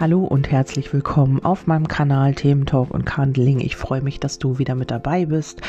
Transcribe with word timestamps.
Hallo 0.00 0.22
und 0.22 0.48
herzlich 0.52 0.92
willkommen 0.92 1.44
auf 1.44 1.66
meinem 1.66 1.88
Kanal 1.88 2.32
Themen 2.32 2.66
Talk 2.66 2.92
und 2.92 3.04
Candling. 3.04 3.58
Ich 3.58 3.74
freue 3.74 4.00
mich, 4.00 4.20
dass 4.20 4.38
du 4.38 4.60
wieder 4.60 4.76
mit 4.76 4.92
dabei 4.92 5.26
bist, 5.26 5.60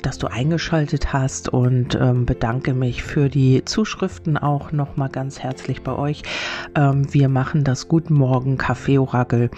dass 0.00 0.16
du 0.16 0.26
eingeschaltet 0.26 1.12
hast 1.12 1.50
und 1.50 1.94
ähm, 2.00 2.24
bedanke 2.24 2.72
mich 2.72 3.02
für 3.02 3.28
die 3.28 3.62
Zuschriften 3.66 4.38
auch 4.38 4.72
nochmal 4.72 5.10
ganz 5.10 5.38
herzlich 5.40 5.82
bei 5.82 5.92
euch. 5.92 6.22
Ähm, 6.74 7.12
wir 7.12 7.28
machen 7.28 7.62
das 7.62 7.86
Guten 7.86 8.14
Morgen 8.14 8.56
Kaffee 8.56 8.96
Orakel 8.96 9.50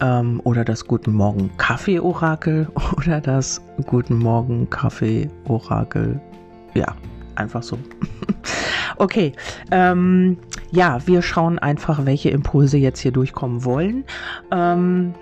ähm, 0.00 0.42
oder 0.44 0.66
das 0.66 0.86
Guten 0.86 1.12
Morgen 1.12 1.50
Kaffee 1.56 1.98
Orakel 1.98 2.68
oder 2.98 3.22
das 3.22 3.62
Guten 3.86 4.18
Morgen 4.18 4.68
Kaffee 4.68 5.30
Orakel. 5.48 6.20
Ja, 6.74 6.94
einfach 7.36 7.62
so. 7.62 7.78
okay, 8.96 9.32
ähm, 9.70 10.38
ja, 10.70 10.98
wir 11.06 11.22
schauen 11.22 11.58
einfach, 11.58 12.06
welche 12.06 12.30
Impulse 12.30 12.78
jetzt 12.78 13.00
hier 13.00 13.12
durchkommen 13.12 13.64
wollen. 13.64 14.04
Ähm, 14.50 15.14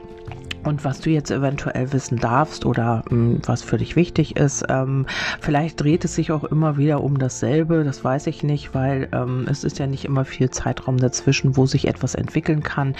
und 0.64 0.84
was 0.84 1.00
du 1.00 1.10
jetzt 1.10 1.30
eventuell 1.30 1.92
wissen 1.92 2.18
darfst 2.18 2.66
oder 2.66 3.02
mh, 3.08 3.10
hm, 3.10 3.42
was 3.46 3.62
für 3.62 3.78
dich 3.78 3.96
wichtig 3.96 4.36
ist. 4.36 4.64
Ähm, 4.68 5.06
vielleicht 5.40 5.80
dreht 5.80 6.04
es 6.04 6.14
sich 6.14 6.32
auch 6.32 6.44
immer 6.44 6.76
wieder 6.76 7.02
um 7.02 7.18
dasselbe, 7.18 7.84
das 7.84 8.04
weiß 8.04 8.26
ich 8.26 8.42
nicht, 8.42 8.74
weil 8.74 9.08
ähm, 9.12 9.46
es 9.48 9.64
ist 9.64 9.78
ja 9.78 9.86
nicht 9.86 10.04
immer 10.04 10.24
viel 10.24 10.50
Zeitraum 10.50 10.98
dazwischen, 10.98 11.56
wo 11.56 11.66
sich 11.66 11.88
etwas 11.88 12.14
entwickeln 12.14 12.62
kann. 12.62 12.94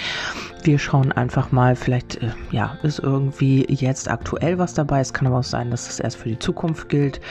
Wir 0.63 0.79
schauen 0.79 1.11
einfach 1.11 1.51
mal, 1.51 1.75
vielleicht 1.75 2.21
äh, 2.21 2.31
ja, 2.51 2.77
ist 2.83 2.99
irgendwie 2.99 3.65
jetzt 3.69 4.09
aktuell 4.09 4.57
was 4.57 4.73
dabei. 4.73 4.99
Es 4.99 5.13
kann 5.13 5.27
aber 5.27 5.39
auch 5.39 5.43
sein, 5.43 5.71
dass 5.71 5.89
es 5.89 5.99
erst 5.99 6.17
für 6.17 6.29
die 6.29 6.39
Zukunft 6.39 6.89
gilt. 6.89 7.21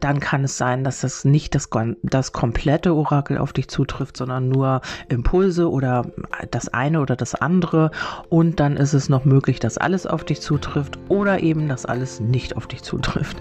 Dann 0.00 0.20
kann 0.20 0.44
es 0.44 0.56
sein, 0.56 0.84
dass 0.84 1.00
das 1.00 1.24
nicht 1.24 1.54
das, 1.54 1.68
das 2.02 2.32
komplette 2.32 2.94
Orakel 2.94 3.38
auf 3.38 3.52
dich 3.52 3.68
zutrifft, 3.68 4.16
sondern 4.16 4.48
nur 4.48 4.80
Impulse 5.08 5.70
oder 5.70 6.06
das 6.50 6.68
eine 6.68 7.00
oder 7.00 7.16
das 7.16 7.34
andere. 7.34 7.90
Und 8.28 8.60
dann 8.60 8.76
ist 8.76 8.94
es 8.94 9.08
noch 9.08 9.24
möglich, 9.24 9.60
dass 9.60 9.73
alles 9.78 10.06
auf 10.06 10.24
dich 10.24 10.40
zutrifft 10.40 10.98
oder 11.08 11.42
eben, 11.42 11.68
dass 11.68 11.86
alles 11.86 12.20
nicht 12.20 12.56
auf 12.56 12.66
dich 12.66 12.82
zutrifft. 12.82 13.36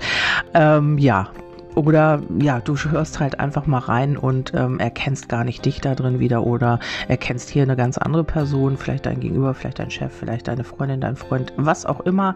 Ähm, 0.53 0.98
ja, 0.98 1.31
oder 1.75 2.21
ja, 2.39 2.59
du 2.59 2.75
hörst 2.77 3.19
halt 3.19 3.39
einfach 3.39 3.66
mal 3.66 3.79
rein 3.79 4.17
und 4.17 4.53
ähm, 4.55 4.79
erkennst 4.79 5.29
gar 5.29 5.43
nicht 5.43 5.66
dich 5.66 5.81
da 5.81 5.95
drin 5.95 6.19
wieder 6.19 6.45
oder 6.45 6.80
erkennst 7.07 7.49
hier 7.49 7.63
eine 7.63 7.75
ganz 7.75 7.97
andere 7.97 8.23
Person, 8.23 8.77
vielleicht 8.77 9.05
dein 9.05 9.19
Gegenüber, 9.19 9.53
vielleicht 9.53 9.80
dein 9.80 9.91
Chef, 9.91 10.11
vielleicht 10.13 10.47
deine 10.47 10.63
Freundin, 10.63 11.02
dein 11.02 11.15
Freund, 11.15 11.53
was 11.57 11.85
auch 11.85 12.02
immer. 12.02 12.35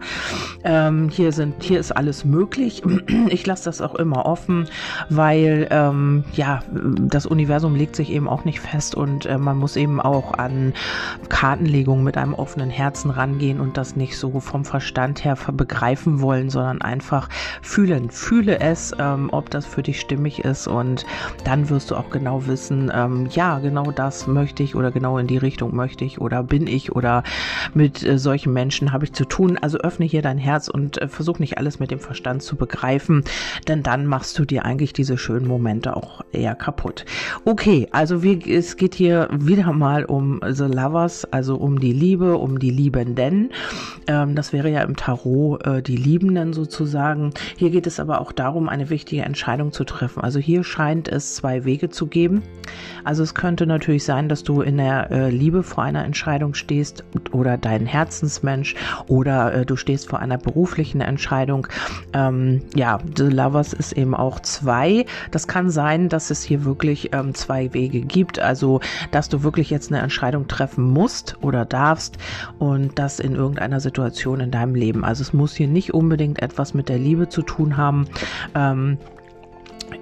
Ähm, 0.64 1.08
hier 1.08 1.32
sind, 1.32 1.62
hier 1.62 1.78
ist 1.80 1.92
alles 1.92 2.24
möglich. 2.24 2.82
Ich 3.30 3.46
lasse 3.46 3.64
das 3.64 3.80
auch 3.80 3.94
immer 3.96 4.26
offen, 4.26 4.68
weil 5.10 5.66
ähm, 5.70 6.24
ja, 6.32 6.60
das 6.72 7.26
Universum 7.26 7.74
legt 7.74 7.94
sich 7.94 8.10
eben 8.10 8.28
auch 8.28 8.44
nicht 8.44 8.60
fest 8.60 8.94
und 8.94 9.26
äh, 9.26 9.38
man 9.38 9.58
muss 9.58 9.76
eben 9.76 10.00
auch 10.00 10.34
an 10.34 10.72
Kartenlegung 11.28 12.02
mit 12.04 12.16
einem 12.16 12.34
offenen 12.34 12.70
Herzen 12.70 13.10
rangehen 13.10 13.60
und 13.60 13.76
das 13.76 13.96
nicht 13.96 14.16
so 14.16 14.40
vom 14.40 14.64
Verstand 14.64 15.24
her 15.24 15.36
begreifen 15.52 16.20
wollen, 16.20 16.48
sondern 16.48 16.80
einfach 16.80 17.28
fühlen. 17.60 18.10
Fühle 18.10 18.60
es. 18.60 18.94
Ähm, 18.98 19.27
ob 19.30 19.50
das 19.50 19.66
für 19.66 19.82
dich 19.82 20.00
stimmig 20.00 20.44
ist 20.44 20.66
und 20.66 21.06
dann 21.44 21.68
wirst 21.70 21.90
du 21.90 21.96
auch 21.96 22.10
genau 22.10 22.46
wissen, 22.46 22.90
ähm, 22.94 23.28
ja, 23.30 23.58
genau 23.58 23.90
das 23.90 24.26
möchte 24.26 24.62
ich 24.62 24.74
oder 24.74 24.90
genau 24.90 25.18
in 25.18 25.26
die 25.26 25.38
Richtung 25.38 25.74
möchte 25.74 26.04
ich 26.04 26.20
oder 26.20 26.42
bin 26.42 26.66
ich 26.66 26.94
oder 26.94 27.22
mit 27.74 28.04
äh, 28.04 28.18
solchen 28.18 28.52
Menschen 28.52 28.92
habe 28.92 29.04
ich 29.04 29.12
zu 29.12 29.24
tun. 29.24 29.58
Also 29.60 29.78
öffne 29.78 30.06
hier 30.06 30.22
dein 30.22 30.38
Herz 30.38 30.68
und 30.68 31.00
äh, 31.00 31.08
versuch 31.08 31.38
nicht 31.38 31.58
alles 31.58 31.78
mit 31.78 31.90
dem 31.90 32.00
Verstand 32.00 32.42
zu 32.42 32.56
begreifen, 32.56 33.24
denn 33.66 33.82
dann 33.82 34.06
machst 34.06 34.38
du 34.38 34.44
dir 34.44 34.64
eigentlich 34.64 34.92
diese 34.92 35.18
schönen 35.18 35.46
Momente 35.46 35.96
auch 35.96 36.22
eher 36.32 36.54
kaputt. 36.54 37.04
Okay, 37.44 37.88
also 37.92 38.22
wie, 38.22 38.38
es 38.52 38.76
geht 38.76 38.94
hier 38.94 39.28
wieder 39.32 39.72
mal 39.72 40.04
um 40.04 40.40
The 40.46 40.64
Lovers, 40.64 41.24
also 41.26 41.56
um 41.56 41.80
die 41.80 41.92
Liebe, 41.92 42.36
um 42.36 42.58
die 42.58 42.70
Liebenden. 42.70 43.50
Ähm, 44.06 44.34
das 44.34 44.52
wäre 44.52 44.70
ja 44.70 44.82
im 44.82 44.96
Tarot 44.96 45.66
äh, 45.66 45.82
die 45.82 45.96
Liebenden 45.96 46.52
sozusagen. 46.52 47.32
Hier 47.56 47.70
geht 47.70 47.86
es 47.86 48.00
aber 48.00 48.20
auch 48.20 48.32
darum, 48.32 48.68
eine 48.68 48.90
wichtige 48.90 49.17
richtige 49.18 49.26
Entscheidung 49.26 49.72
zu 49.72 49.84
treffen. 49.84 50.22
Also 50.22 50.38
hier 50.38 50.64
scheint 50.64 51.08
es 51.08 51.34
zwei 51.34 51.64
Wege 51.64 51.90
zu 51.90 52.06
geben. 52.06 52.42
Also 53.04 53.22
es 53.22 53.34
könnte 53.34 53.66
natürlich 53.66 54.04
sein, 54.04 54.28
dass 54.28 54.44
du 54.44 54.60
in 54.60 54.76
der 54.76 55.10
äh, 55.10 55.30
Liebe 55.30 55.62
vor 55.62 55.84
einer 55.84 56.04
Entscheidung 56.04 56.54
stehst 56.54 57.04
oder 57.32 57.56
dein 57.56 57.86
Herzensmensch 57.86 58.74
oder 59.06 59.54
äh, 59.54 59.66
du 59.66 59.76
stehst 59.76 60.08
vor 60.08 60.20
einer 60.20 60.38
beruflichen 60.38 61.00
Entscheidung. 61.00 61.66
Ähm, 62.12 62.62
ja, 62.74 62.98
The 63.16 63.24
Lovers 63.24 63.72
ist 63.72 63.92
eben 63.92 64.14
auch 64.14 64.40
zwei. 64.40 65.06
Das 65.30 65.48
kann 65.48 65.70
sein, 65.70 66.08
dass 66.08 66.30
es 66.30 66.42
hier 66.42 66.64
wirklich 66.64 67.10
ähm, 67.12 67.34
zwei 67.34 67.72
Wege 67.72 68.00
gibt. 68.00 68.38
Also, 68.38 68.80
dass 69.10 69.28
du 69.28 69.42
wirklich 69.42 69.70
jetzt 69.70 69.90
eine 69.90 70.02
Entscheidung 70.02 70.46
treffen 70.48 70.84
musst 70.84 71.36
oder 71.40 71.64
darfst 71.64 72.18
und 72.58 72.98
das 72.98 73.20
in 73.20 73.34
irgendeiner 73.34 73.80
Situation 73.80 74.40
in 74.40 74.50
deinem 74.50 74.74
Leben. 74.74 75.04
Also 75.04 75.22
es 75.22 75.32
muss 75.32 75.54
hier 75.54 75.68
nicht 75.68 75.94
unbedingt 75.94 76.42
etwas 76.42 76.74
mit 76.74 76.88
der 76.88 76.98
Liebe 76.98 77.28
zu 77.28 77.42
tun 77.42 77.76
haben. 77.76 78.06
Ähm, 78.54 78.98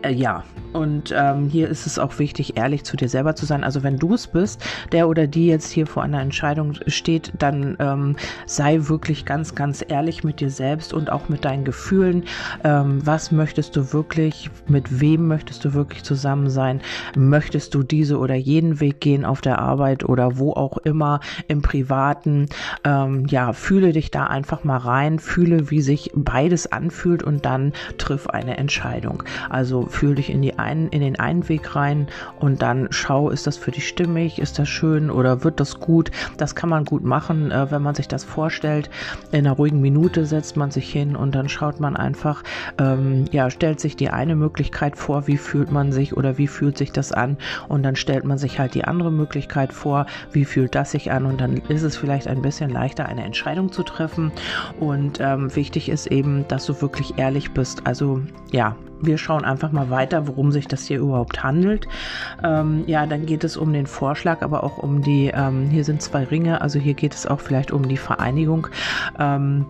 äh, 0.02 0.12
ja, 0.12 0.44
und 0.76 1.14
ähm, 1.16 1.48
hier 1.48 1.68
ist 1.68 1.86
es 1.86 1.98
auch 1.98 2.18
wichtig, 2.18 2.58
ehrlich 2.58 2.84
zu 2.84 2.98
dir 2.98 3.08
selber 3.08 3.34
zu 3.34 3.46
sein. 3.46 3.64
Also 3.64 3.82
wenn 3.82 3.96
du 3.96 4.12
es 4.12 4.26
bist, 4.26 4.62
der 4.92 5.08
oder 5.08 5.26
die 5.26 5.46
jetzt 5.46 5.70
hier 5.70 5.86
vor 5.86 6.02
einer 6.02 6.20
Entscheidung 6.20 6.74
steht, 6.86 7.32
dann 7.38 7.76
ähm, 7.80 8.16
sei 8.44 8.80
wirklich 8.82 9.24
ganz, 9.24 9.54
ganz 9.54 9.82
ehrlich 9.88 10.22
mit 10.22 10.40
dir 10.40 10.50
selbst 10.50 10.92
und 10.92 11.10
auch 11.10 11.30
mit 11.30 11.46
deinen 11.46 11.64
Gefühlen. 11.64 12.24
Ähm, 12.62 13.00
was 13.06 13.32
möchtest 13.32 13.74
du 13.74 13.94
wirklich? 13.94 14.50
Mit 14.68 15.00
wem 15.00 15.28
möchtest 15.28 15.64
du 15.64 15.72
wirklich 15.72 16.02
zusammen 16.02 16.50
sein? 16.50 16.82
Möchtest 17.16 17.74
du 17.74 17.82
diese 17.82 18.18
oder 18.18 18.34
jeden 18.34 18.78
Weg 18.78 19.00
gehen 19.00 19.24
auf 19.24 19.40
der 19.40 19.58
Arbeit 19.58 20.04
oder 20.04 20.36
wo 20.36 20.52
auch 20.52 20.76
immer 20.76 21.20
im 21.48 21.62
Privaten? 21.62 22.48
Ähm, 22.84 23.26
ja, 23.28 23.54
fühle 23.54 23.92
dich 23.92 24.10
da 24.10 24.24
einfach 24.24 24.62
mal 24.62 24.76
rein, 24.76 25.18
fühle, 25.20 25.70
wie 25.70 25.80
sich 25.80 26.10
beides 26.14 26.70
anfühlt 26.70 27.22
und 27.22 27.46
dann 27.46 27.72
triff 27.96 28.26
eine 28.26 28.58
Entscheidung. 28.58 29.22
Also 29.48 29.85
fühl 29.88 30.14
dich 30.14 30.30
in 30.30 30.42
die 30.42 30.58
einen, 30.58 30.88
in 30.88 31.00
den 31.00 31.18
einen 31.18 31.48
Weg 31.48 31.74
rein 31.76 32.08
und 32.40 32.62
dann 32.62 32.88
schau, 32.90 33.30
ist 33.30 33.46
das 33.46 33.56
für 33.56 33.70
dich 33.70 33.88
stimmig, 33.88 34.38
ist 34.38 34.58
das 34.58 34.68
schön 34.68 35.10
oder 35.10 35.44
wird 35.44 35.60
das 35.60 35.80
gut? 35.80 36.10
Das 36.36 36.54
kann 36.54 36.68
man 36.68 36.84
gut 36.84 37.04
machen, 37.04 37.50
äh, 37.50 37.70
wenn 37.70 37.82
man 37.82 37.94
sich 37.94 38.08
das 38.08 38.24
vorstellt. 38.24 38.90
In 39.32 39.46
einer 39.46 39.56
ruhigen 39.56 39.80
Minute 39.80 40.26
setzt 40.26 40.56
man 40.56 40.70
sich 40.70 40.90
hin 40.90 41.16
und 41.16 41.34
dann 41.34 41.48
schaut 41.48 41.80
man 41.80 41.96
einfach, 41.96 42.42
ähm, 42.78 43.26
ja, 43.30 43.50
stellt 43.50 43.80
sich 43.80 43.96
die 43.96 44.10
eine 44.10 44.36
Möglichkeit 44.36 44.96
vor, 44.96 45.26
wie 45.26 45.36
fühlt 45.36 45.70
man 45.70 45.92
sich 45.92 46.16
oder 46.16 46.38
wie 46.38 46.46
fühlt 46.46 46.78
sich 46.78 46.92
das 46.92 47.12
an 47.12 47.36
und 47.68 47.82
dann 47.82 47.96
stellt 47.96 48.24
man 48.24 48.38
sich 48.38 48.58
halt 48.58 48.74
die 48.74 48.84
andere 48.84 49.12
Möglichkeit 49.12 49.72
vor, 49.72 50.06
wie 50.32 50.44
fühlt 50.44 50.74
das 50.74 50.90
sich 50.90 51.10
an 51.10 51.26
und 51.26 51.40
dann 51.40 51.56
ist 51.68 51.82
es 51.82 51.96
vielleicht 51.96 52.28
ein 52.28 52.42
bisschen 52.42 52.70
leichter, 52.70 53.06
eine 53.06 53.24
Entscheidung 53.24 53.72
zu 53.72 53.82
treffen 53.82 54.32
und 54.80 55.20
ähm, 55.20 55.54
wichtig 55.54 55.88
ist 55.88 56.06
eben, 56.06 56.46
dass 56.48 56.66
du 56.66 56.80
wirklich 56.80 57.18
ehrlich 57.18 57.52
bist. 57.52 57.86
Also 57.86 58.22
ja, 58.52 58.76
wir 59.00 59.18
schauen 59.18 59.44
einfach 59.44 59.72
mal 59.72 59.75
weiter, 59.90 60.26
worum 60.26 60.52
sich 60.52 60.66
das 60.66 60.86
hier 60.86 60.98
überhaupt 60.98 61.42
handelt. 61.42 61.86
Ähm, 62.42 62.84
ja, 62.86 63.06
dann 63.06 63.26
geht 63.26 63.44
es 63.44 63.56
um 63.56 63.72
den 63.72 63.86
Vorschlag, 63.86 64.42
aber 64.42 64.64
auch 64.64 64.78
um 64.78 65.02
die, 65.02 65.30
ähm, 65.34 65.68
hier 65.70 65.84
sind 65.84 66.02
zwei 66.02 66.24
Ringe, 66.24 66.60
also 66.60 66.78
hier 66.78 66.94
geht 66.94 67.14
es 67.14 67.26
auch 67.26 67.40
vielleicht 67.40 67.70
um 67.70 67.88
die 67.88 67.96
Vereinigung. 67.96 68.68
Ähm, 69.18 69.66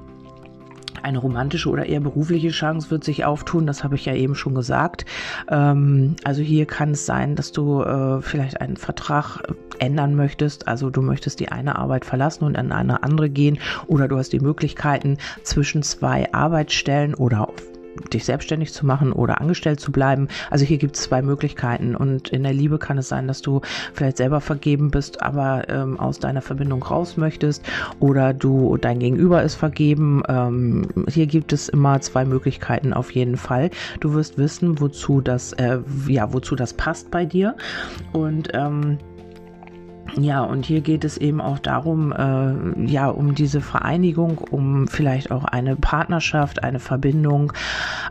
eine 1.07 1.19
romantische 1.19 1.69
oder 1.69 1.87
eher 1.87 2.01
berufliche 2.01 2.49
Chance 2.49 2.91
wird 2.91 3.05
sich 3.05 3.25
auftun, 3.25 3.67
das 3.67 3.85
habe 3.85 3.95
ich 3.95 4.05
ja 4.05 4.15
eben 4.15 4.35
schon 4.35 4.55
gesagt. 4.55 5.05
Ähm, 5.49 6.17
also 6.25 6.43
hier 6.43 6.67
kann 6.67 6.91
es 6.91 7.07
sein, 7.07 7.37
dass 7.37 7.53
du 7.53 7.83
äh, 7.83 8.21
vielleicht 8.23 8.61
einen 8.61 8.77
Vertrag 8.77 9.41
ändern 9.79 10.15
möchtest, 10.15 10.67
also 10.67 10.91
du 10.91 11.03
möchtest 11.03 11.39
die 11.41 11.51
eine 11.51 11.77
Arbeit 11.77 12.05
verlassen 12.05 12.45
und 12.45 12.57
an 12.57 12.73
eine 12.73 13.03
andere 13.03 13.31
gehen 13.31 13.59
oder 13.87 14.09
du 14.09 14.19
hast 14.19 14.33
die 14.33 14.41
Möglichkeiten 14.41 15.19
zwischen 15.43 15.83
zwei 15.83 16.33
Arbeitsstellen 16.33 17.15
oder 17.15 17.49
dich 18.13 18.25
selbstständig 18.25 18.73
zu 18.73 18.87
machen 18.87 19.13
oder 19.13 19.41
angestellt 19.41 19.81
zu 19.81 19.93
bleiben. 19.93 20.29
Also 20.51 20.65
hier 20.65 20.79
gibt 20.79 20.97
es 20.97 21.03
zwei 21.03 21.23
Möglichkeiten 21.23 21.95
und 21.95 22.29
in 22.29 22.43
der 22.43 22.53
Liebe 22.53 22.79
kann 22.79 22.99
es 22.99 23.09
sein, 23.09 23.29
dass 23.29 23.43
du 23.43 23.61
vielleicht 23.95 24.17
selber 24.17 24.41
vergeben 24.41 24.91
bist, 24.91 25.23
aber 25.23 25.69
ähm, 25.69 25.99
aus 25.99 26.19
deiner 26.19 26.43
Verbindung 26.43 26.83
raus 26.83 27.17
möchtest 27.17 27.65
oder 28.01 28.35
du 28.35 28.77
dein 28.77 28.99
Gegenüber 28.99 29.43
ist 29.43 29.55
vergeben. 29.55 30.23
Ähm, 30.29 30.89
hier 31.09 31.27
gibt 31.27 31.53
es 31.53 31.69
immer 31.69 32.01
zwei 32.01 32.25
Möglichkeiten 32.25 32.93
auf 32.93 33.11
jeden 33.13 33.37
Fall. 33.37 33.71
Du 34.01 34.15
wirst 34.15 34.39
wissen, 34.39 34.81
wozu 34.81 35.21
das, 35.21 35.53
äh, 35.55 35.79
ja, 36.09 36.33
wozu 36.33 36.57
das 36.57 36.75
passt 36.75 37.11
bei 37.11 37.25
dir 37.25 37.57
und 38.13 38.51
ähm, 38.55 38.99
ja, 40.15 40.43
und 40.43 40.65
hier 40.65 40.81
geht 40.81 41.05
es 41.05 41.19
eben 41.19 41.41
auch 41.41 41.59
darum, 41.59 42.13
äh, 42.13 42.87
ja, 42.87 43.09
um 43.09 43.35
diese 43.35 43.61
Vereinigung, 43.61 44.39
um 44.39 44.89
vielleicht 44.89 45.31
auch 45.31 45.45
eine 45.45 45.77
Partnerschaft, 45.77 46.63
eine 46.63 46.79
Verbindung, 46.79 47.53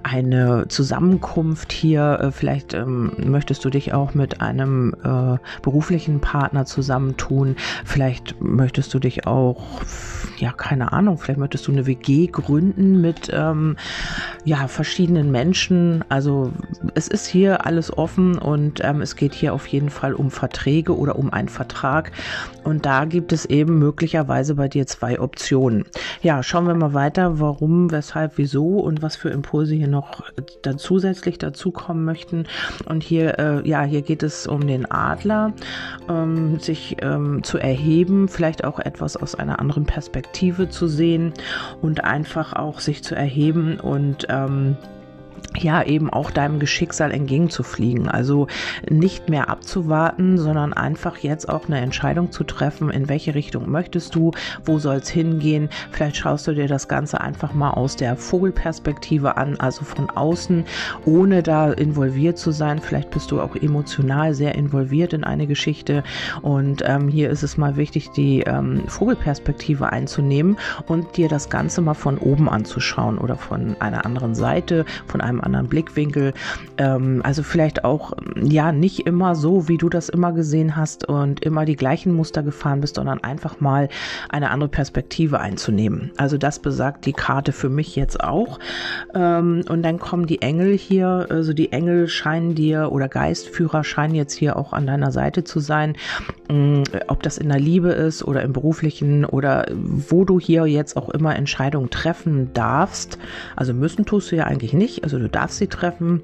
eine 0.04 0.68
Zusammenkunft 0.68 1.72
hier. 1.72 2.20
Äh, 2.22 2.32
vielleicht 2.32 2.74
ähm, 2.74 3.12
möchtest 3.18 3.64
du 3.66 3.70
dich 3.70 3.94
auch 3.94 4.14
mit 4.14 4.42
einem 4.42 4.94
äh, 5.04 5.38
beruflichen 5.62 6.20
Partner 6.20 6.66
zusammentun. 6.66 7.56
Vielleicht 7.86 8.42
möchtest 8.42 8.94
du 8.94 9.00
dich 9.00 9.26
auch, 9.26 9.64
ja, 10.38 10.52
keine 10.52 10.92
Ahnung, 10.92 11.18
vielleicht 11.18 11.40
möchtest 11.40 11.68
du 11.68 11.72
eine 11.72 11.88
WG 11.88 12.28
gründen 12.28 13.02
mit, 13.02 13.32
ähm, 13.34 13.78
ja, 14.44 14.68
verschiedenen 14.68 15.32
Menschen. 15.32 16.04
Also 16.10 16.52
es 16.94 17.08
ist 17.08 17.26
hier 17.26 17.66
alles 17.66 17.98
offen 17.98 18.38
und 18.38 18.82
ähm, 18.84 19.02
es 19.02 19.16
geht 19.16 19.34
hier 19.34 19.54
auf 19.54 19.66
jeden 19.68 19.90
Fall 19.90 20.14
um 20.14 20.30
Verträge 20.30 20.96
oder 20.98 21.18
um 21.18 21.32
einen 21.32 21.50
Vertrag 21.50 21.85
stark. 21.86 22.12
Und 22.64 22.86
da 22.86 23.06
gibt 23.06 23.32
es 23.32 23.46
eben 23.46 23.78
möglicherweise 23.78 24.56
bei 24.56 24.68
dir 24.68 24.88
zwei 24.88 25.20
Optionen. 25.20 25.86
Ja, 26.24 26.42
schauen 26.42 26.66
wir 26.66 26.74
mal 26.74 26.94
weiter, 26.96 27.40
warum, 27.40 27.92
weshalb, 27.92 28.38
wieso 28.38 28.80
und 28.80 29.04
was 29.04 29.16
für 29.16 29.30
Impulse 29.30 29.76
hier 29.76 29.88
noch 29.88 30.24
dann 30.64 30.80
zusätzlich 30.80 31.38
dazukommen 31.38 32.04
möchten. 32.04 32.46
Und 32.86 33.04
hier, 33.04 33.38
äh, 33.38 33.70
ja, 33.70 33.84
hier 33.84 34.02
geht 34.02 34.24
es 34.24 34.48
um 34.48 34.66
den 34.66 34.90
Adler, 34.90 35.54
ähm, 36.10 36.60
sich 36.60 36.98
ähm, 37.02 37.44
zu 37.44 37.60
erheben, 37.60 38.28
vielleicht 38.30 38.64
auch 38.64 38.80
etwas 38.80 39.16
aus 39.16 39.36
einer 39.36 39.60
anderen 39.60 39.86
Perspektive 39.86 40.70
zu 40.70 40.88
sehen 40.88 41.34
und 41.84 42.04
einfach 42.04 42.54
auch 42.54 42.80
sich 42.80 43.04
zu 43.04 43.14
erheben 43.14 43.80
und 43.80 44.26
ähm, 44.30 44.76
ja 45.58 45.84
eben 45.84 46.10
auch 46.10 46.32
deinem 46.32 46.60
Geschicksal 46.60 47.12
entgegenzufliegen. 47.12 48.08
Also 48.08 48.48
nicht 48.90 49.30
mehr 49.30 49.50
abzuwarten, 49.50 50.38
sondern 50.38 50.74
einfach 50.74 51.18
jetzt 51.18 51.50
auch 51.50 51.68
eine 51.68 51.80
Entscheidung 51.80 52.32
zu 52.32 52.44
treffen, 52.44 52.90
in 52.90 53.10
welche 53.10 53.36
Richtung 53.36 53.70
möchtest 53.70 54.16
du, 54.16 54.32
wo 54.66 54.80
soll 54.80 54.98
es 54.98 55.10
hingehen. 55.10 55.70
Vielleicht 55.92 56.18
schaust 56.18 56.48
du 56.48 56.54
dir 56.54 56.68
das 56.68 56.88
Ganze 56.88 57.22
einfach 57.22 57.54
mal 57.54 57.72
aus 57.72 57.96
der 57.96 58.16
Vogelperspektive 58.16 59.38
an, 59.38 59.60
also 59.60 59.86
von 59.86 60.10
außen, 60.10 60.66
ohne 61.06 61.44
da 61.44 61.72
involviert 61.72 62.38
zu 62.38 62.52
sein. 62.52 62.80
Vielleicht 62.80 63.10
bist 63.12 63.32
du 63.32 63.42
auch 63.42 63.56
emotional 63.56 64.34
sehr 64.34 64.56
involviert 64.56 65.14
in 65.14 65.24
eine 65.24 65.48
Geschichte 65.48 66.04
und 66.42 66.84
ähm, 66.86 67.08
hier 67.08 67.30
ist 67.30 67.44
es 67.44 67.58
mal 67.58 67.78
wichtig, 67.78 68.12
die 68.12 68.42
ähm, 68.42 68.84
Vogelperspektive 68.88 69.92
einzunehmen 69.92 70.58
und 70.88 71.18
dir 71.18 71.30
das 71.30 71.50
Ganze 71.50 71.82
mal 71.82 71.94
von 71.94 72.18
oben 72.18 72.50
anzuschauen 72.50 73.18
oder 73.18 73.36
von 73.36 73.76
einer 73.80 74.06
anderen 74.06 74.36
Seite, 74.36 74.86
von 75.08 75.22
einem 75.22 75.42
anderen 75.46 75.68
Blickwinkel. 75.68 76.34
Ähm, 76.78 77.22
also 77.24 77.44
vielleicht 77.44 77.84
auch, 77.84 78.14
ja, 78.42 78.72
nicht 78.72 79.06
immer 79.08 79.36
so, 79.36 79.68
wie 79.68 79.78
du 79.78 79.90
das 79.90 80.10
immer 80.10 80.32
gesehen 80.34 80.76
hast 80.76 81.08
und 81.08 81.44
immer 81.44 81.66
die 81.66 81.76
gleichen 81.76 82.14
Muster 82.14 82.44
gefahren 82.44 82.82
bist, 82.82 82.96
sondern 82.96 83.24
einfach 83.24 83.60
mal 83.60 83.90
eine 84.30 84.52
andere 84.52 84.70
Perspektive 84.70 85.40
einzunehmen. 85.40 86.12
Also 86.18 86.38
das 86.38 86.60
besagt 86.60 87.06
die 87.06 87.14
Karte 87.14 87.52
für 87.52 87.70
mich 87.70 87.96
jetzt 87.96 88.24
auch. 88.24 88.60
Ähm, 89.14 89.64
und 89.70 89.84
dann 89.84 90.00
kommen 90.00 90.26
die 90.26 90.42
Engel 90.42 90.78
hier, 90.78 91.28
also 91.30 91.54
die 91.54 91.72
Engel 91.72 92.08
scheinen 92.08 92.56
dir 92.56 92.92
oder 92.92 93.08
Geistführer 93.08 93.84
scheinen 93.84 94.16
jetzt 94.16 94.34
hier 94.34 94.56
auch 94.58 94.74
an 94.74 94.88
deiner 94.88 95.12
Seite 95.12 95.44
zu 95.44 95.60
sein. 95.60 95.96
Ähm, 96.50 96.84
ob 97.08 97.24
das 97.24 97.38
in 97.38 97.50
der 97.50 97.60
Liebe 97.60 97.90
ist 97.90 98.24
oder 98.24 98.42
im 98.44 98.54
beruflichen 98.54 99.26
oder 99.26 99.66
wo 99.72 100.26
du 100.26 100.40
hier 100.40 100.66
jetzt 100.66 100.96
auch 100.98 101.10
immer 101.10 101.36
Entscheidungen 101.36 101.90
treffen 101.90 102.52
darfst. 102.54 103.18
Also 103.56 103.74
müssen 103.74 104.06
tust 104.06 104.32
du 104.32 104.36
ja 104.36 104.46
eigentlich 104.46 104.74
nicht. 104.74 105.04
Also 105.04 105.18
du 105.18 105.30
darfst 105.36 105.58
sie 105.58 105.68
treffen. 105.68 106.24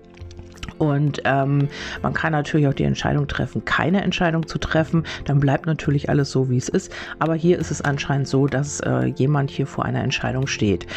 Und 0.82 1.22
ähm, 1.26 1.70
man 2.02 2.14
kann 2.14 2.32
natürlich 2.32 2.68
auch 2.68 2.74
die 2.74 2.86
Entscheidung 2.86 3.28
treffen, 3.28 3.64
keine 3.66 4.02
Entscheidung 4.02 4.48
zu 4.48 4.58
treffen. 4.58 5.04
Dann 5.26 5.40
bleibt 5.40 5.68
natürlich 5.68 6.10
alles 6.10 6.32
so, 6.32 6.50
wie 6.50 6.58
es 6.58 6.70
ist. 6.70 6.92
Aber 7.20 7.36
hier 7.36 7.60
ist 7.60 7.70
es 7.70 7.84
anscheinend 7.84 8.28
so, 8.28 8.48
dass 8.48 8.80
äh, 8.80 9.06
jemand 9.06 9.52
hier 9.52 9.68
vor 9.68 9.86
einer 9.86 10.02
Entscheidung 10.02 10.48
steht. 10.48 10.88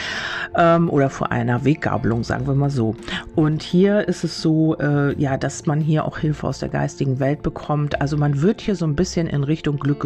Ähm, 0.56 0.88
oder 0.88 1.10
vor 1.10 1.32
einer 1.32 1.66
Weggabelung, 1.66 2.24
sagen 2.24 2.46
wir 2.46 2.54
mal 2.54 2.70
so. 2.70 2.96
Und 3.34 3.62
hier 3.62 4.08
ist 4.08 4.24
es 4.24 4.40
so, 4.40 4.74
äh, 4.78 5.20
ja, 5.20 5.36
dass 5.36 5.66
man 5.66 5.82
hier 5.82 6.06
auch 6.06 6.16
Hilfe 6.16 6.46
aus 6.46 6.60
der 6.60 6.70
geistigen 6.70 7.20
Welt 7.20 7.42
bekommt. 7.42 8.00
Also 8.00 8.16
man 8.16 8.40
wird 8.40 8.62
hier 8.62 8.76
so 8.76 8.86
ein 8.86 8.96
bisschen 8.96 9.26
in 9.26 9.44
Richtung 9.44 9.76
Glück 9.76 10.00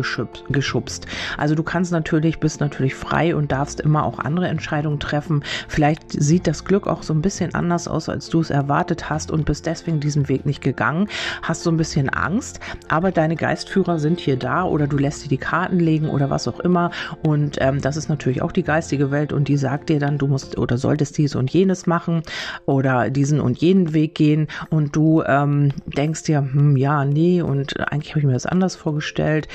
geschubst. 0.48 1.06
Also 1.36 1.54
du 1.54 1.62
kannst 1.62 1.92
natürlich, 1.92 2.40
bist 2.40 2.60
natürlich 2.60 2.96
frei 2.96 3.36
und 3.36 3.52
darfst 3.52 3.80
immer 3.80 4.02
auch 4.02 4.18
andere 4.18 4.48
Entscheidungen 4.48 4.98
treffen. 4.98 5.44
Vielleicht 5.68 6.20
sieht 6.20 6.48
das 6.48 6.64
Glück 6.64 6.88
auch 6.88 7.04
so 7.04 7.14
ein 7.14 7.22
bisschen 7.22 7.54
anders 7.54 7.86
aus, 7.86 8.08
als 8.08 8.28
du 8.28 8.40
es 8.40 8.50
erwartet 8.50 9.08
hast 9.08 9.30
und 9.30 9.44
bist 9.44 9.67
deswegen 9.68 10.00
diesen 10.00 10.28
Weg 10.28 10.46
nicht 10.46 10.62
gegangen, 10.62 11.08
hast 11.42 11.62
so 11.62 11.70
ein 11.70 11.76
bisschen 11.76 12.08
Angst, 12.08 12.60
aber 12.88 13.12
deine 13.12 13.36
Geistführer 13.36 13.98
sind 13.98 14.18
hier 14.20 14.36
da 14.36 14.64
oder 14.64 14.86
du 14.86 14.96
lässt 14.96 15.24
dir 15.24 15.28
die 15.28 15.38
Karten 15.38 15.78
legen 15.78 16.08
oder 16.08 16.30
was 16.30 16.48
auch 16.48 16.60
immer. 16.60 16.90
Und 17.22 17.58
ähm, 17.60 17.80
das 17.80 17.96
ist 17.96 18.08
natürlich 18.08 18.42
auch 18.42 18.52
die 18.52 18.62
geistige 18.62 19.10
Welt 19.10 19.32
und 19.32 19.48
die 19.48 19.56
sagt 19.56 19.88
dir 19.88 20.00
dann, 20.00 20.18
du 20.18 20.26
musst 20.26 20.58
oder 20.58 20.78
solltest 20.78 21.18
dies 21.18 21.34
und 21.34 21.52
jenes 21.52 21.86
machen 21.86 22.22
oder 22.66 23.10
diesen 23.10 23.40
und 23.40 23.58
jenen 23.58 23.92
Weg 23.92 24.14
gehen. 24.14 24.48
Und 24.70 24.96
du 24.96 25.22
ähm, 25.22 25.72
denkst 25.86 26.24
dir, 26.24 26.38
hm, 26.38 26.76
ja, 26.76 27.04
nee 27.04 27.42
und 27.42 27.78
eigentlich 27.90 28.10
habe 28.10 28.20
ich 28.20 28.26
mir 28.26 28.32
das 28.32 28.46
anders 28.46 28.76
vorgestellt, 28.76 29.48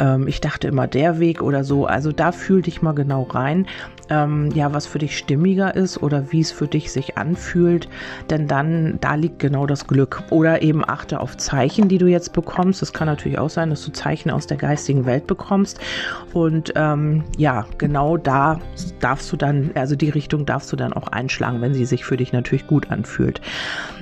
ähm, 0.00 0.26
ich 0.26 0.40
dachte 0.40 0.68
immer 0.68 0.86
der 0.86 1.18
Weg 1.20 1.42
oder 1.42 1.64
so, 1.64 1.86
also 1.86 2.12
da 2.12 2.32
fühl 2.32 2.62
dich 2.62 2.82
mal 2.82 2.92
genau 2.92 3.22
rein, 3.24 3.66
ähm, 4.10 4.50
ja, 4.54 4.72
was 4.72 4.86
für 4.86 4.98
dich 4.98 5.18
stimmiger 5.18 5.74
ist 5.74 6.02
oder 6.02 6.32
wie 6.32 6.40
es 6.40 6.52
für 6.52 6.66
dich 6.66 6.92
sich 6.92 7.18
anfühlt, 7.18 7.88
denn 8.30 8.46
dann, 8.46 8.98
da 9.00 9.14
liegt 9.14 9.38
genau 9.38 9.57
das 9.66 9.86
Glück. 9.86 10.22
Oder 10.30 10.62
eben 10.62 10.88
achte 10.88 11.20
auf 11.20 11.36
Zeichen, 11.36 11.88
die 11.88 11.98
du 11.98 12.06
jetzt 12.06 12.32
bekommst. 12.32 12.82
Es 12.82 12.92
kann 12.92 13.06
natürlich 13.06 13.38
auch 13.38 13.50
sein, 13.50 13.70
dass 13.70 13.84
du 13.84 13.92
Zeichen 13.92 14.30
aus 14.30 14.46
der 14.46 14.56
geistigen 14.56 15.06
Welt 15.06 15.26
bekommst. 15.26 15.80
Und 16.32 16.72
ähm, 16.76 17.24
ja, 17.36 17.66
genau 17.78 18.16
da 18.16 18.60
darfst 19.00 19.32
du 19.32 19.36
dann, 19.36 19.70
also 19.74 19.96
die 19.96 20.10
Richtung 20.10 20.46
darfst 20.46 20.72
du 20.72 20.76
dann 20.76 20.92
auch 20.92 21.08
einschlagen, 21.08 21.60
wenn 21.60 21.74
sie 21.74 21.84
sich 21.84 22.04
für 22.04 22.16
dich 22.16 22.32
natürlich 22.32 22.66
gut 22.66 22.90
anfühlt. 22.90 23.40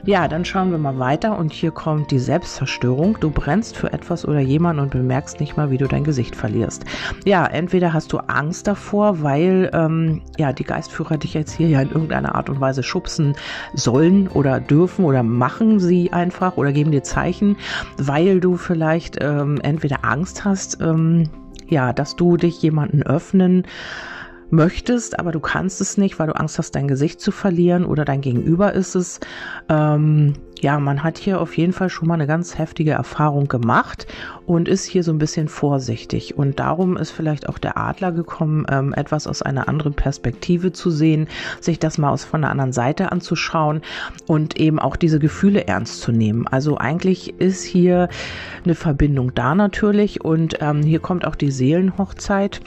Ja, 0.05 0.29
dann 0.29 0.45
schauen 0.45 0.71
wir 0.71 0.79
mal 0.79 0.99
weiter 1.01 1.37
und 1.37 1.53
hier 1.53 1.73
kommt 1.73 2.13
die 2.13 2.21
Selbstzerstörung. 2.21 3.19
Du 3.19 3.31
brennst 3.31 3.77
für 3.77 3.93
etwas 3.93 4.27
oder 4.27 4.39
jemanden 4.39 4.83
und 4.83 4.91
bemerkst 4.91 5.41
nicht 5.41 5.57
mal, 5.57 5.71
wie 5.71 5.79
du 5.79 5.89
dein 5.89 6.05
Gesicht 6.05 6.37
verlierst. 6.37 6.85
Ja, 7.25 7.45
entweder 7.45 7.93
hast 7.93 8.13
du 8.13 8.19
Angst 8.19 8.69
davor, 8.69 9.23
weil 9.23 9.69
ähm, 9.73 10.23
ja 10.39 10.53
die 10.53 10.65
Geistführer 10.65 11.19
dich 11.19 11.35
jetzt 11.35 11.53
hier 11.53 11.69
ja 11.69 11.81
in 11.81 11.91
irgendeiner 11.91 12.37
Art 12.37 12.49
und 12.49 12.61
Weise 12.61 12.83
schubsen 12.83 13.35
sollen 13.75 14.29
oder 14.29 14.61
dürfen 14.61 15.05
oder 15.05 15.23
machen 15.23 15.46
sie 15.79 16.13
einfach 16.13 16.57
oder 16.57 16.73
geben 16.73 16.91
dir 16.91 17.03
Zeichen, 17.03 17.57
weil 17.99 18.41
du 18.41 18.57
vielleicht 18.57 19.19
ähm, 19.21 19.61
entweder 19.63 20.05
Angst 20.05 20.45
hast, 20.45 20.81
ähm, 20.81 21.29
ja, 21.69 21.93
dass 21.93 22.17
du 22.17 22.37
dich 22.37 22.61
jemanden 22.63 23.03
öffnen 23.03 23.67
möchtest, 24.51 25.19
aber 25.19 25.33
du 25.33 25.41
kannst 25.41 25.81
es 25.81 25.99
nicht, 25.99 26.19
weil 26.19 26.29
du 26.29 26.37
Angst 26.37 26.59
hast, 26.59 26.73
dein 26.73 26.89
Gesicht 26.89 27.21
zu 27.21 27.33
verlieren 27.33 27.85
oder 27.85 28.05
dein 28.05 28.21
Gegenüber 28.21 28.73
ist 28.73 28.95
es. 28.95 29.21
Ähm, 29.69 30.35
ja, 30.61 30.79
man 30.81 31.03
hat 31.03 31.19
hier 31.19 31.41
auf 31.41 31.57
jeden 31.57 31.73
Fall 31.73 31.91
schon 31.91 32.09
mal 32.09 32.15
eine 32.15 32.27
ganz 32.27 32.59
heftige 32.59 32.93
Erfahrung 32.93 33.47
gemacht 33.47 34.07
und 34.47 34.69
ist 34.69 34.85
hier 34.85 35.03
so 35.03 35.13
ein 35.13 35.19
bisschen 35.19 35.49
vorsichtig. 35.49 36.39
Und 36.39 36.59
darum 36.59 36.97
ist 36.97 37.11
vielleicht 37.11 37.49
auch 37.49 37.59
der 37.59 37.77
Adler 37.77 38.13
gekommen, 38.13 38.67
ähm, 38.71 38.95
etwas 38.95 39.27
aus 39.27 39.43
einer 39.43 39.69
anderen 39.69 39.95
Perspektive 39.95 40.73
zu 40.73 40.91
sehen, 40.91 41.29
sich 41.61 41.79
das 41.79 41.99
mal 41.99 42.11
aus 42.11 42.25
von 42.25 42.41
der 42.41 42.51
anderen 42.51 42.73
Seite 42.73 43.13
anzuschauen 43.13 43.83
und 44.27 44.57
eben 44.57 44.79
auch 44.79 44.97
diese 44.97 45.19
Gefühle 45.19 45.67
ernst 45.67 46.01
zu 46.01 46.11
nehmen. 46.11 46.47
Also 46.47 46.79
eigentlich 46.79 47.39
ist 47.39 47.63
hier 47.63 48.09
eine 48.65 48.75
Verbindung 48.75 49.35
da 49.35 49.55
natürlich 49.55 50.25
und 50.25 50.59
ähm, 50.61 50.83
hier 50.83 51.01
kommt 51.01 51.27
auch 51.27 51.35
die 51.35 51.51
Seelenhochzeit. 51.51 52.61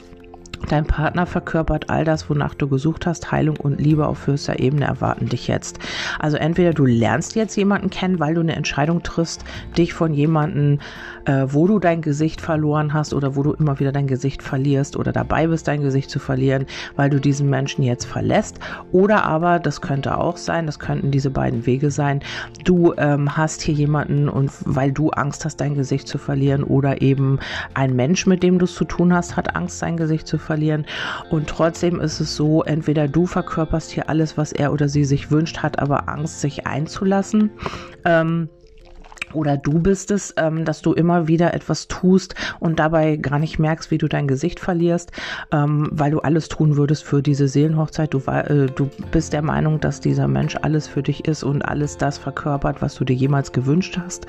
Dein 0.68 0.86
Partner 0.86 1.26
verkörpert 1.26 1.88
all 1.88 2.04
das, 2.04 2.28
wonach 2.28 2.54
du 2.54 2.68
gesucht 2.68 3.06
hast. 3.06 3.32
Heilung 3.32 3.56
und 3.56 3.80
Liebe 3.80 4.06
auf 4.06 4.26
höchster 4.26 4.60
Ebene 4.60 4.84
erwarten 4.84 5.26
dich 5.26 5.48
jetzt. 5.48 5.78
Also 6.18 6.36
entweder 6.36 6.74
du 6.74 6.84
lernst 6.84 7.34
jetzt 7.34 7.56
jemanden 7.56 7.90
kennen, 7.90 8.20
weil 8.20 8.34
du 8.34 8.40
eine 8.40 8.54
Entscheidung 8.54 9.02
triffst, 9.02 9.44
dich 9.76 9.94
von 9.94 10.12
jemandem, 10.12 10.78
äh, 11.24 11.46
wo 11.46 11.66
du 11.66 11.78
dein 11.78 12.02
Gesicht 12.02 12.40
verloren 12.40 12.92
hast 12.92 13.14
oder 13.14 13.36
wo 13.36 13.42
du 13.42 13.52
immer 13.52 13.80
wieder 13.80 13.90
dein 13.90 14.06
Gesicht 14.06 14.42
verlierst 14.42 14.96
oder 14.96 15.12
dabei 15.12 15.46
bist, 15.46 15.66
dein 15.66 15.80
Gesicht 15.80 16.10
zu 16.10 16.18
verlieren, 16.18 16.66
weil 16.94 17.10
du 17.10 17.18
diesen 17.20 17.48
Menschen 17.48 17.82
jetzt 17.82 18.04
verlässt. 18.04 18.60
Oder 18.92 19.24
aber, 19.24 19.58
das 19.58 19.80
könnte 19.80 20.18
auch 20.18 20.36
sein, 20.36 20.66
das 20.66 20.78
könnten 20.78 21.10
diese 21.10 21.30
beiden 21.30 21.66
Wege 21.66 21.90
sein, 21.90 22.20
du 22.64 22.92
ähm, 22.96 23.36
hast 23.36 23.62
hier 23.62 23.74
jemanden 23.74 24.28
und 24.28 24.52
weil 24.66 24.92
du 24.92 25.10
Angst 25.10 25.44
hast, 25.44 25.56
dein 25.56 25.74
Gesicht 25.74 26.06
zu 26.06 26.18
verlieren 26.18 26.62
oder 26.64 27.00
eben 27.00 27.38
ein 27.74 27.96
Mensch, 27.96 28.26
mit 28.26 28.42
dem 28.42 28.58
du 28.58 28.66
es 28.66 28.74
zu 28.74 28.84
tun 28.84 29.12
hast, 29.14 29.36
hat 29.36 29.56
Angst, 29.56 29.78
sein 29.78 29.96
Gesicht 29.96 30.26
zu 30.26 30.36
verlieren 30.36 30.49
verlieren. 30.50 30.84
Und 31.30 31.48
trotzdem 31.48 32.00
ist 32.00 32.18
es 32.18 32.34
so, 32.34 32.64
entweder 32.64 33.06
du 33.06 33.26
verkörperst 33.26 33.92
hier 33.92 34.08
alles, 34.08 34.36
was 34.36 34.50
er 34.50 34.72
oder 34.72 34.88
sie 34.88 35.04
sich 35.04 35.30
wünscht, 35.30 35.58
hat 35.58 35.78
aber 35.78 36.08
Angst, 36.08 36.40
sich 36.40 36.66
einzulassen. 36.66 37.52
Ähm, 38.04 38.48
oder 39.34 39.56
du 39.56 39.78
bist 39.78 40.10
es, 40.10 40.34
ähm, 40.36 40.64
dass 40.64 40.82
du 40.82 40.92
immer 40.92 41.28
wieder 41.28 41.54
etwas 41.54 41.88
tust 41.88 42.34
und 42.58 42.78
dabei 42.78 43.16
gar 43.16 43.38
nicht 43.38 43.58
merkst, 43.58 43.90
wie 43.90 43.98
du 43.98 44.08
dein 44.08 44.28
Gesicht 44.28 44.60
verlierst, 44.60 45.12
ähm, 45.52 45.88
weil 45.92 46.10
du 46.10 46.20
alles 46.20 46.48
tun 46.48 46.76
würdest 46.76 47.04
für 47.04 47.22
diese 47.22 47.48
Seelenhochzeit. 47.48 48.12
Du, 48.12 48.18
äh, 48.30 48.66
du 48.66 48.90
bist 49.10 49.32
der 49.32 49.42
Meinung, 49.42 49.80
dass 49.80 50.00
dieser 50.00 50.28
Mensch 50.28 50.56
alles 50.60 50.88
für 50.88 51.02
dich 51.02 51.26
ist 51.26 51.42
und 51.42 51.62
alles 51.62 51.96
das 51.96 52.18
verkörpert, 52.18 52.82
was 52.82 52.94
du 52.94 53.04
dir 53.04 53.14
jemals 53.14 53.52
gewünscht 53.52 53.98
hast. 54.02 54.26